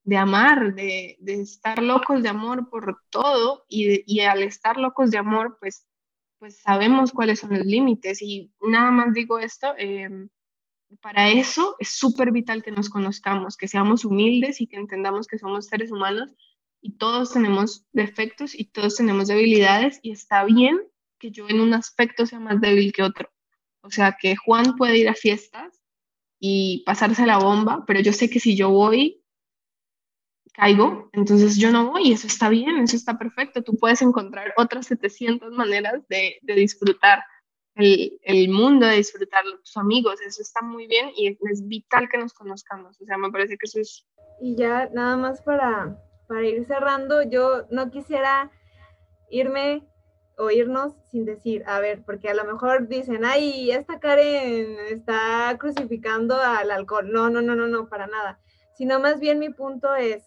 de 0.05 0.17
amar, 0.17 0.75
de, 0.75 1.17
de, 1.21 1.41
estar 1.41 1.83
locos 1.83 2.23
de 2.23 2.29
amor 2.29 2.71
por 2.71 3.03
todo 3.11 3.65
y, 3.69 4.03
y, 4.07 4.21
al 4.21 4.43
estar 4.43 4.77
locos 4.79 5.11
de 5.11 5.19
amor, 5.19 5.59
pues, 5.61 5.87
pues 6.39 6.61
sabemos 6.61 7.13
cuáles 7.13 7.41
son 7.41 7.51
los 7.51 7.67
límites. 7.67 8.23
Y 8.23 8.53
nada 8.61 8.91
más 8.91 9.13
digo 9.13 9.39
esto, 9.39 9.75
eh, 9.79 10.29
para 11.01 11.31
eso 11.31 11.77
es 11.79 11.91
súper 11.91 12.33
vital 12.33 12.63
que 12.63 12.71
nos 12.71 12.89
conozcamos, 12.89 13.57
que 13.57 13.69
seamos 13.69 14.05
humildes 14.05 14.61
y 14.61 14.67
que 14.67 14.77
entendamos 14.77 15.27
que 15.27 15.39
somos 15.39 15.67
seres 15.67 15.91
humanos 15.91 16.31
y 16.81 16.93
todos 16.93 17.33
tenemos 17.33 17.85
defectos 17.93 18.55
y 18.55 18.67
todos 18.67 18.97
tenemos 18.97 19.29
debilidades 19.29 19.99
y 20.03 20.13
está 20.13 20.45
bien 20.45 20.81
que 21.19 21.31
yo 21.31 21.49
en 21.49 21.61
un 21.61 21.75
aspecto 21.75 22.27
sea 22.27 22.41
más 22.41 22.61
débil 22.61 22.93
que 22.93 23.03
otro. 23.03 23.31
O 23.83 23.91
sea, 23.91 24.17
que 24.21 24.37
Juan 24.37 24.77
puede 24.77 24.99
ir 24.99 25.09
a 25.09 25.15
fiestas 25.15 25.81
y 26.39 26.83
pasarse 26.85 27.27
la 27.27 27.39
bomba, 27.39 27.85
pero 27.87 28.01
yo 28.01 28.13
sé 28.13 28.29
que 28.29 28.41
si 28.41 28.57
yo 28.57 28.71
voy, 28.71 29.23
caigo, 30.53 31.11
entonces 31.13 31.57
yo 31.57 31.71
no 31.71 31.91
voy 31.91 32.13
eso 32.13 32.27
está 32.27 32.49
bien, 32.49 32.79
eso 32.79 32.97
está 32.97 33.19
perfecto. 33.19 33.63
Tú 33.63 33.77
puedes 33.77 34.03
encontrar 34.03 34.53
otras 34.57 34.87
700 34.87 35.53
maneras 35.53 36.03
de, 36.09 36.39
de 36.43 36.55
disfrutar 36.55 37.23
el, 37.77 38.19
el, 38.23 38.49
mundo, 38.49 38.87
de 38.87 38.97
disfrutar 38.97 39.45
tus 39.63 39.77
amigos, 39.77 40.21
eso 40.23 40.41
está 40.41 40.63
muy 40.63 40.87
bien 40.87 41.11
y 41.15 41.29
es, 41.29 41.69
vital 41.69 42.09
que 42.09 42.17
nos 42.19 42.33
conozcamos, 42.33 42.99
o 43.01 43.05
sea, 43.05 43.19
me 43.19 43.31
parece 43.31 43.59
que 43.59 43.67
eso 43.67 43.81
es... 43.81 44.07
Y 44.41 44.57
ya 44.57 44.89
nada 44.95 45.17
más 45.17 45.43
para, 45.43 45.99
para 46.27 46.47
ir 46.47 46.65
cerrando, 46.65 47.23
yo 47.23 47.67
no 47.71 47.91
quisiera 47.91 48.51
irme 49.31 49.87
o 50.37 50.51
irnos 50.51 50.94
sin 51.11 51.25
decir, 51.25 51.64
a 51.66 51.81
ver, 51.81 52.03
porque 52.05 52.29
a 52.29 52.35
lo 52.35 52.44
mejor 52.44 52.88
dicen, 52.88 53.25
ay, 53.25 53.70
esta 53.70 54.01
Karen 54.01 54.79
está 54.90 55.57
crucificando 55.59 56.37
al 56.37 56.70
alcohol. 56.70 57.11
No, 57.11 57.31
no, 57.31 57.40
no, 57.40 57.57
no, 57.57 57.66
no, 57.66 57.88
para 57.88 58.07
nada. 58.07 58.38
Sino 58.75 59.01
más 59.01 59.18
bien 59.18 59.38
mi 59.38 59.49
punto 59.49 59.94
es 59.94 60.25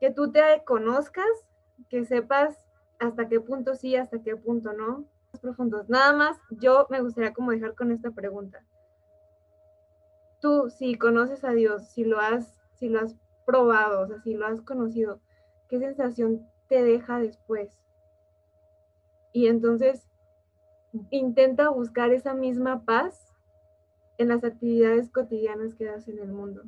que 0.00 0.10
tú 0.10 0.32
te 0.32 0.42
conozcas, 0.64 1.28
que 1.88 2.04
sepas 2.04 2.66
hasta 2.98 3.28
qué 3.28 3.40
punto 3.40 3.74
sí, 3.76 3.94
hasta 3.94 4.22
qué 4.22 4.36
punto 4.36 4.72
no, 4.72 5.08
profundos. 5.40 5.88
Nada 5.88 6.12
más, 6.12 6.36
yo 6.50 6.86
me 6.90 7.00
gustaría 7.00 7.32
como 7.32 7.52
dejar 7.52 7.74
con 7.74 7.92
esta 7.92 8.10
pregunta. 8.10 8.64
Tú, 10.40 10.70
si 10.70 10.96
conoces 10.96 11.44
a 11.44 11.52
Dios, 11.52 11.88
si 11.88 12.04
lo 12.04 12.18
has, 12.20 12.60
si 12.74 12.88
lo 12.88 13.00
has 13.00 13.16
probado, 13.46 14.02
o 14.02 14.06
sea, 14.06 14.20
si 14.20 14.34
lo 14.34 14.46
has 14.46 14.60
conocido, 14.62 15.20
¿qué 15.68 15.78
sensación 15.78 16.46
te 16.68 16.82
deja 16.82 17.18
después? 17.18 17.70
Y 19.32 19.46
entonces, 19.46 20.08
intenta 21.10 21.68
buscar 21.68 22.12
esa 22.12 22.34
misma 22.34 22.84
paz 22.84 23.34
en 24.16 24.28
las 24.28 24.42
actividades 24.44 25.10
cotidianas 25.10 25.74
que 25.74 25.84
das 25.84 26.08
en 26.08 26.18
el 26.18 26.32
mundo. 26.32 26.62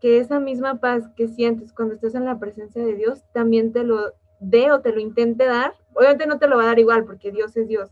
Que 0.00 0.18
esa 0.18 0.40
misma 0.40 0.80
paz 0.80 1.08
que 1.16 1.28
sientes 1.28 1.72
cuando 1.72 1.94
estás 1.94 2.14
en 2.14 2.24
la 2.24 2.38
presencia 2.38 2.84
de 2.84 2.94
Dios 2.94 3.22
también 3.32 3.72
te 3.72 3.84
lo 3.84 4.12
dé 4.40 4.72
o 4.72 4.80
te 4.80 4.92
lo 4.92 5.00
intente 5.00 5.44
dar 5.44 5.74
Obviamente 5.94 6.26
no 6.26 6.38
te 6.38 6.46
lo 6.46 6.56
va 6.56 6.64
a 6.64 6.66
dar 6.66 6.78
igual 6.78 7.04
porque 7.04 7.30
Dios 7.30 7.56
es 7.56 7.68
Dios, 7.68 7.90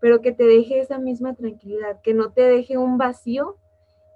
pero 0.00 0.20
que 0.20 0.32
te 0.32 0.44
deje 0.44 0.80
esa 0.80 0.98
misma 0.98 1.34
tranquilidad, 1.34 2.00
que 2.02 2.14
no 2.14 2.32
te 2.32 2.42
deje 2.42 2.76
un 2.78 2.98
vacío, 2.98 3.56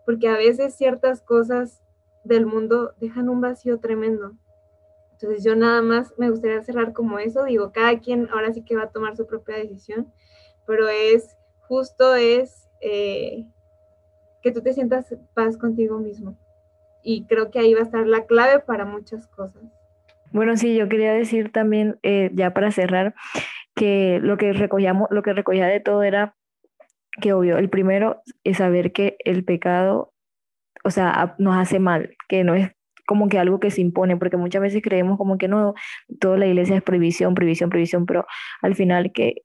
porque 0.04 0.28
a 0.28 0.36
veces 0.36 0.74
ciertas 0.74 1.22
cosas 1.22 1.82
del 2.24 2.46
mundo 2.46 2.94
dejan 3.00 3.28
un 3.28 3.40
vacío 3.40 3.78
tremendo. 3.78 4.34
Entonces 5.20 5.44
yo 5.44 5.56
nada 5.56 5.80
más 5.80 6.12
me 6.18 6.30
gustaría 6.30 6.62
cerrar 6.62 6.92
como 6.92 7.18
eso, 7.18 7.44
digo, 7.44 7.72
cada 7.72 7.98
quien 8.00 8.28
ahora 8.30 8.52
sí 8.52 8.62
que 8.62 8.76
va 8.76 8.84
a 8.84 8.90
tomar 8.90 9.16
su 9.16 9.26
propia 9.26 9.56
decisión, 9.56 10.12
pero 10.66 10.88
es 10.88 11.36
justo 11.60 12.14
es 12.14 12.68
eh, 12.82 13.46
que 14.42 14.52
tú 14.52 14.60
te 14.60 14.74
sientas 14.74 15.14
paz 15.34 15.56
contigo 15.56 15.98
mismo. 15.98 16.38
Y 17.02 17.24
creo 17.26 17.50
que 17.50 17.60
ahí 17.60 17.72
va 17.72 17.80
a 17.80 17.84
estar 17.84 18.06
la 18.06 18.26
clave 18.26 18.60
para 18.60 18.84
muchas 18.84 19.26
cosas. 19.28 19.62
Bueno, 20.32 20.56
sí, 20.56 20.76
yo 20.76 20.88
quería 20.88 21.14
decir 21.14 21.50
también, 21.50 21.98
eh, 22.02 22.30
ya 22.34 22.52
para 22.52 22.70
cerrar, 22.70 23.14
que 23.74 24.18
lo 24.22 24.36
que 24.36 24.52
recogíamos, 24.52 25.08
lo 25.10 25.22
que 25.22 25.32
recogía 25.32 25.66
de 25.66 25.80
todo 25.80 26.02
era 26.02 26.36
que 27.20 27.32
obvio, 27.32 27.56
el 27.56 27.70
primero 27.70 28.22
es 28.44 28.58
saber 28.58 28.92
que 28.92 29.16
el 29.24 29.44
pecado, 29.44 30.12
o 30.84 30.90
sea, 30.90 31.34
nos 31.38 31.56
hace 31.56 31.78
mal, 31.78 32.16
que 32.28 32.44
no 32.44 32.54
es 32.54 32.75
como 33.06 33.28
que 33.28 33.38
algo 33.38 33.60
que 33.60 33.70
se 33.70 33.80
impone, 33.80 34.16
porque 34.16 34.36
muchas 34.36 34.62
veces 34.62 34.82
creemos 34.82 35.18
como 35.18 35.38
que 35.38 35.48
no, 35.48 35.74
toda 36.20 36.36
la 36.38 36.46
iglesia 36.46 36.76
es 36.76 36.82
prohibición, 36.82 37.34
prohibición, 37.34 37.70
prohibición, 37.70 38.06
pero 38.06 38.26
al 38.62 38.74
final 38.74 39.12
que, 39.12 39.42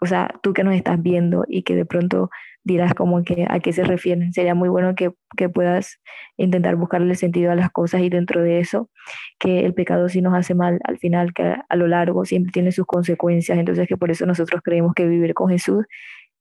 o 0.00 0.06
sea, 0.06 0.30
tú 0.42 0.52
que 0.52 0.64
nos 0.64 0.74
estás 0.74 1.02
viendo 1.02 1.44
y 1.48 1.62
que 1.62 1.74
de 1.74 1.86
pronto 1.86 2.30
dirás 2.66 2.94
como 2.94 3.22
que 3.22 3.46
a 3.48 3.60
qué 3.60 3.72
se 3.72 3.84
refieren. 3.84 4.32
Sería 4.32 4.54
muy 4.56 4.68
bueno 4.68 4.96
que, 4.96 5.12
que, 5.36 5.48
puedas 5.48 6.00
intentar 6.36 6.74
buscarle 6.74 7.14
sentido 7.14 7.52
a 7.52 7.54
las 7.54 7.70
cosas 7.70 8.00
y 8.02 8.08
dentro 8.10 8.42
de 8.42 8.58
eso, 8.58 8.90
que 9.38 9.64
el 9.64 9.72
pecado 9.72 10.08
sí 10.08 10.20
nos 10.20 10.34
hace 10.34 10.54
mal 10.56 10.80
al 10.84 10.98
final, 10.98 11.32
que 11.32 11.54
a, 11.68 11.76
lo 11.76 11.86
largo 11.86 12.24
siempre 12.24 12.50
tiene 12.52 12.72
sus 12.72 12.84
consecuencias. 12.84 13.56
Entonces 13.58 13.86
que 13.86 13.96
por 13.96 14.10
eso 14.10 14.26
nosotros 14.26 14.62
creemos 14.64 14.94
que 14.94 15.06
vivir 15.06 15.32
con 15.32 15.48
Jesús 15.48 15.86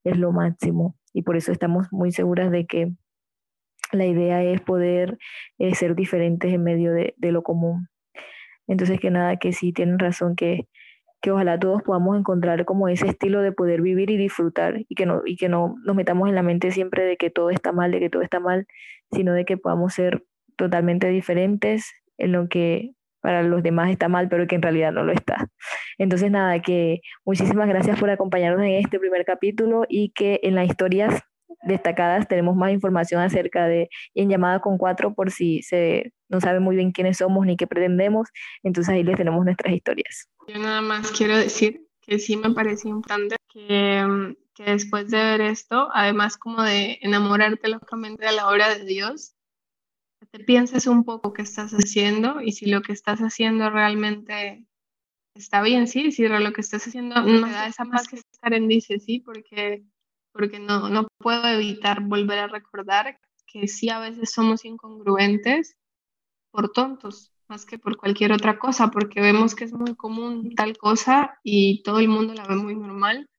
es 0.04 0.18
lo 0.18 0.32
máximo 0.32 0.96
y 1.14 1.22
por 1.22 1.38
eso 1.38 1.52
estamos 1.52 1.88
muy 1.92 2.12
seguras 2.12 2.50
de 2.50 2.66
que 2.66 2.92
la 3.96 4.06
idea 4.06 4.44
es 4.44 4.62
poder 4.62 5.18
eh, 5.58 5.76
ser 5.76 5.96
diferentes 5.96 6.54
en 6.54 6.64
medio 6.64 6.94
de, 6.94 7.14
de 7.18 7.32
lo 7.32 7.44
común. 7.44 7.88
Entonces 8.68 9.00
que 9.00 9.12
nada, 9.12 9.38
que 9.38 9.54
sí 9.54 9.74
tienen 9.74 10.00
razón 10.00 10.36
que 10.36 10.68
que 11.26 11.32
ojalá 11.32 11.60
todos 11.60 11.82
podamos 11.82 12.20
encontrar 12.20 12.66
como 12.66 12.88
ese 12.88 13.08
estilo 13.08 13.42
de 13.42 13.52
poder 13.52 13.82
vivir 13.82 14.12
y 14.12 14.16
disfrutar 14.16 14.86
y 14.88 14.94
que 14.94 15.08
no, 15.08 15.24
y 15.26 15.38
que 15.38 15.50
no 15.50 15.76
nos 15.84 15.96
metamos 15.96 16.30
en 16.30 16.36
la 16.36 16.44
mente 16.44 16.70
siempre 16.70 17.04
de 17.04 17.18
que 17.18 17.32
todo 17.32 17.50
está 17.50 17.72
mal, 17.72 17.90
de 17.90 18.00
que 18.00 18.12
todo 18.12 18.22
está 18.22 18.40
mal, 18.40 18.68
sino 19.12 19.34
de 19.34 19.44
que 19.44 19.58
podamos 19.58 19.96
ser 19.96 20.24
totalmente 20.56 21.10
diferentes 21.10 21.92
en 22.20 22.32
lo 22.32 22.48
que 22.48 22.92
para 23.22 23.42
los 23.42 23.64
demás 23.64 23.90
está 23.90 24.08
mal, 24.08 24.30
pero 24.30 24.46
que 24.46 24.54
en 24.54 24.62
realidad 24.62 24.92
no 24.92 25.04
lo 25.04 25.14
está. 25.14 25.48
Entonces, 25.98 26.30
nada, 26.30 26.62
que 26.62 27.02
muchísimas 27.26 27.68
gracias 27.68 28.00
por 28.00 28.12
acompañarnos 28.12 28.64
en 28.64 28.74
este 28.74 29.00
primer 29.00 29.26
capítulo 29.26 29.86
y 29.90 30.12
que 30.12 30.40
en 30.44 30.54
las 30.54 30.68
historias 30.68 31.24
destacadas 31.64 32.28
tenemos 32.28 32.56
más 32.56 32.72
información 32.72 33.22
acerca 33.22 33.68
de 33.68 33.90
en 34.14 34.30
llamada 34.30 34.60
con 34.60 34.78
cuatro 34.78 35.14
por 35.14 35.32
si 35.32 35.62
se 35.62 36.14
no 36.30 36.42
sabe 36.42 36.60
muy 36.60 36.76
bien 36.76 36.92
quiénes 36.92 37.18
somos 37.18 37.46
ni 37.46 37.58
qué 37.58 37.68
pretendemos, 37.68 38.30
entonces 38.64 38.94
ahí 38.94 39.04
les 39.04 39.18
tenemos 39.18 39.44
nuestras 39.46 39.74
historias. 39.74 40.28
Yo 40.48 40.60
nada 40.60 40.82
más 40.82 41.12
quiero 41.12 41.38
decir 41.38 41.88
que 42.02 42.20
sí 42.20 42.38
me 42.38 42.52
parece 42.52 42.90
importante 42.90 43.36
que, 43.52 44.36
que 44.54 44.64
después 44.64 45.10
de 45.10 45.18
ver 45.18 45.42
esto, 45.42 45.90
además 45.94 46.38
como 46.38 46.62
de 46.64 47.00
enamorarte 47.02 47.68
locamente 47.68 48.26
de 48.26 48.32
la 48.32 48.48
obra 48.48 48.74
de 48.74 48.86
Dios, 48.86 49.36
te 50.32 50.40
pienses 50.44 50.88
un 50.88 51.04
poco 51.04 51.34
qué 51.34 51.42
estás 51.42 51.72
haciendo 51.72 52.42
y 52.42 52.52
si 52.52 52.68
lo 52.68 52.82
que 52.82 52.94
estás 52.94 53.20
haciendo 53.20 53.70
realmente 53.70 54.66
está 55.36 55.62
bien, 55.62 55.88
sí, 55.88 56.12
si 56.12 56.28
lo 56.28 56.54
que 56.54 56.62
estás 56.62 56.88
haciendo 56.88 57.22
no 57.22 57.48
da 57.48 57.68
esa 57.68 57.86
paz 57.86 58.08
que 58.08 58.16
estar 58.16 58.54
en 58.54 58.68
dice, 58.68 59.00
sí, 59.00 59.20
porque, 59.20 59.84
porque 60.36 60.60
no, 60.60 60.90
no 60.90 61.08
puedo 61.18 61.48
evitar 61.48 62.02
volver 62.02 62.40
a 62.40 62.48
recordar 62.48 63.22
que 63.48 63.70
sí 63.70 63.90
a 63.90 64.00
veces 64.00 64.34
somos 64.34 64.66
incongruentes 64.66 65.78
por 66.52 66.74
tontos, 66.74 67.32
más 67.48 67.66
que 67.66 67.80
por 67.80 67.96
cualquier 67.96 68.34
otra 68.34 68.60
cosa, 68.60 68.92
porque 68.92 69.22
vemos 69.22 69.56
que 69.56 69.64
es 69.64 69.72
muy 69.72 69.96
común 69.96 70.54
tal 70.54 70.78
cosa 70.78 71.40
y 71.42 71.82
todo 71.84 72.00
el 72.00 72.10
mundo 72.10 72.34
la 72.34 72.46
ve 72.46 72.58
muy 72.58 72.76
normal 72.76 73.30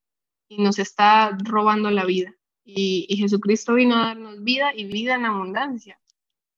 y 0.49 0.63
nos 0.63 0.79
está 0.79 1.37
robando 1.45 1.91
la 1.91 2.07
vida. 2.07 2.35
Y, 2.65 3.15
Jesucristo 3.19 3.75
vino 3.75 3.95
a 3.97 4.07
darnos 4.07 4.43
vida 4.43 4.73
y 4.75 4.87
vida 4.87 5.17
en 5.17 5.27
abundancia. 5.27 6.01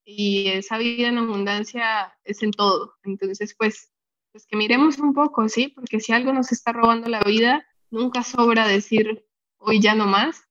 Y 0.04 0.46
esa 0.50 0.78
vida 0.78 1.08
en 1.08 1.18
abundancia 1.18 2.16
es 2.22 2.44
en 2.44 2.52
todo. 2.52 2.94
Entonces, 3.02 3.56
pues, 3.58 3.92
pues 4.30 4.46
que 4.46 4.56
miremos 4.56 4.98
un 4.98 5.14
poco, 5.14 5.48
¿sí? 5.48 5.68
Porque 5.68 5.98
si 5.98 6.12
algo 6.12 6.32
nos 6.32 6.52
está 6.52 6.72
robando 6.72 7.08
la 7.08 7.22
vida, 7.22 7.66
nunca 7.90 8.22
sobra 8.22 8.68
decir 8.68 9.27
hoy 9.58 9.80
ya 9.80 9.94
no 9.94 10.06
más. 10.06 10.42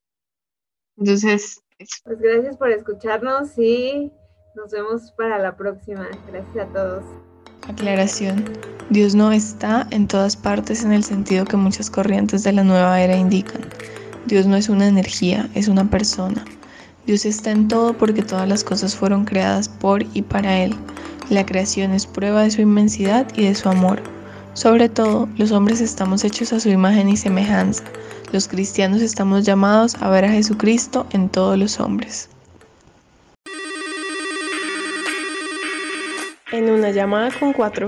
Entonces, 0.98 1.62
Pues 1.78 2.20
gracias 2.20 2.58
por 2.58 2.72
escucharnos 2.72 3.58
y 3.58 4.12
Nos 4.56 4.72
vemos 4.72 5.12
para 5.12 5.38
la 5.38 5.56
próxima. 5.56 6.08
Gracias 6.32 6.68
a 6.68 6.74
todos. 6.74 7.04
Aclaración. 7.68 8.44
Dios 8.90 9.14
no 9.14 9.32
está 9.32 9.86
en 9.92 10.08
todas 10.08 10.36
partes 10.36 10.84
en 10.84 10.94
el 10.94 11.04
sentido 11.04 11.46
que 11.46 11.58
muchas 11.58 11.90
corrientes 11.92 12.44
de 12.44 12.54
la 12.54 12.64
nueva 12.64 13.00
era 13.00 13.16
indican. 13.16 13.62
Dios 14.26 14.48
no 14.48 14.56
es 14.56 14.70
una 14.70 14.88
energía, 14.88 15.50
es 15.54 15.68
una 15.68 15.90
persona. 15.90 16.44
Dios 17.06 17.26
está 17.26 17.52
en 17.52 17.68
todo 17.68 17.94
porque 17.94 18.24
todas 18.24 18.48
las 18.48 18.64
cosas 18.64 18.96
fueron 18.96 19.26
creadas 19.26 19.70
por 19.70 20.04
y 20.16 20.22
para 20.22 20.58
Él. 20.58 20.76
La 21.30 21.46
creación 21.46 21.92
es 21.92 22.08
prueba 22.08 22.44
de 22.44 22.52
su 22.52 22.62
inmensidad 22.62 23.28
y 23.36 23.46
de 23.46 23.56
su 23.56 23.70
amor. 23.70 24.02
Sobre 24.54 24.90
todo, 24.90 25.30
los 25.38 25.52
hombres 25.52 25.82
estamos 25.82 26.24
hechos 26.24 26.52
a 26.52 26.60
su 26.60 26.70
imagen 26.70 27.10
y 27.10 27.18
semejanza. 27.18 27.84
Los 28.34 28.50
cristianos 28.50 29.02
estamos 29.02 29.46
llamados 29.46 29.96
a 30.02 30.10
ver 30.10 30.26
a 30.26 30.30
Jesucristo 30.30 31.08
en 31.12 31.30
todos 31.30 31.58
los 31.58 31.80
hombres. 31.80 32.30
En 36.52 36.70
una 36.70 36.92
llamada 36.92 37.30
con 37.40 37.54
cuatro. 37.54 37.88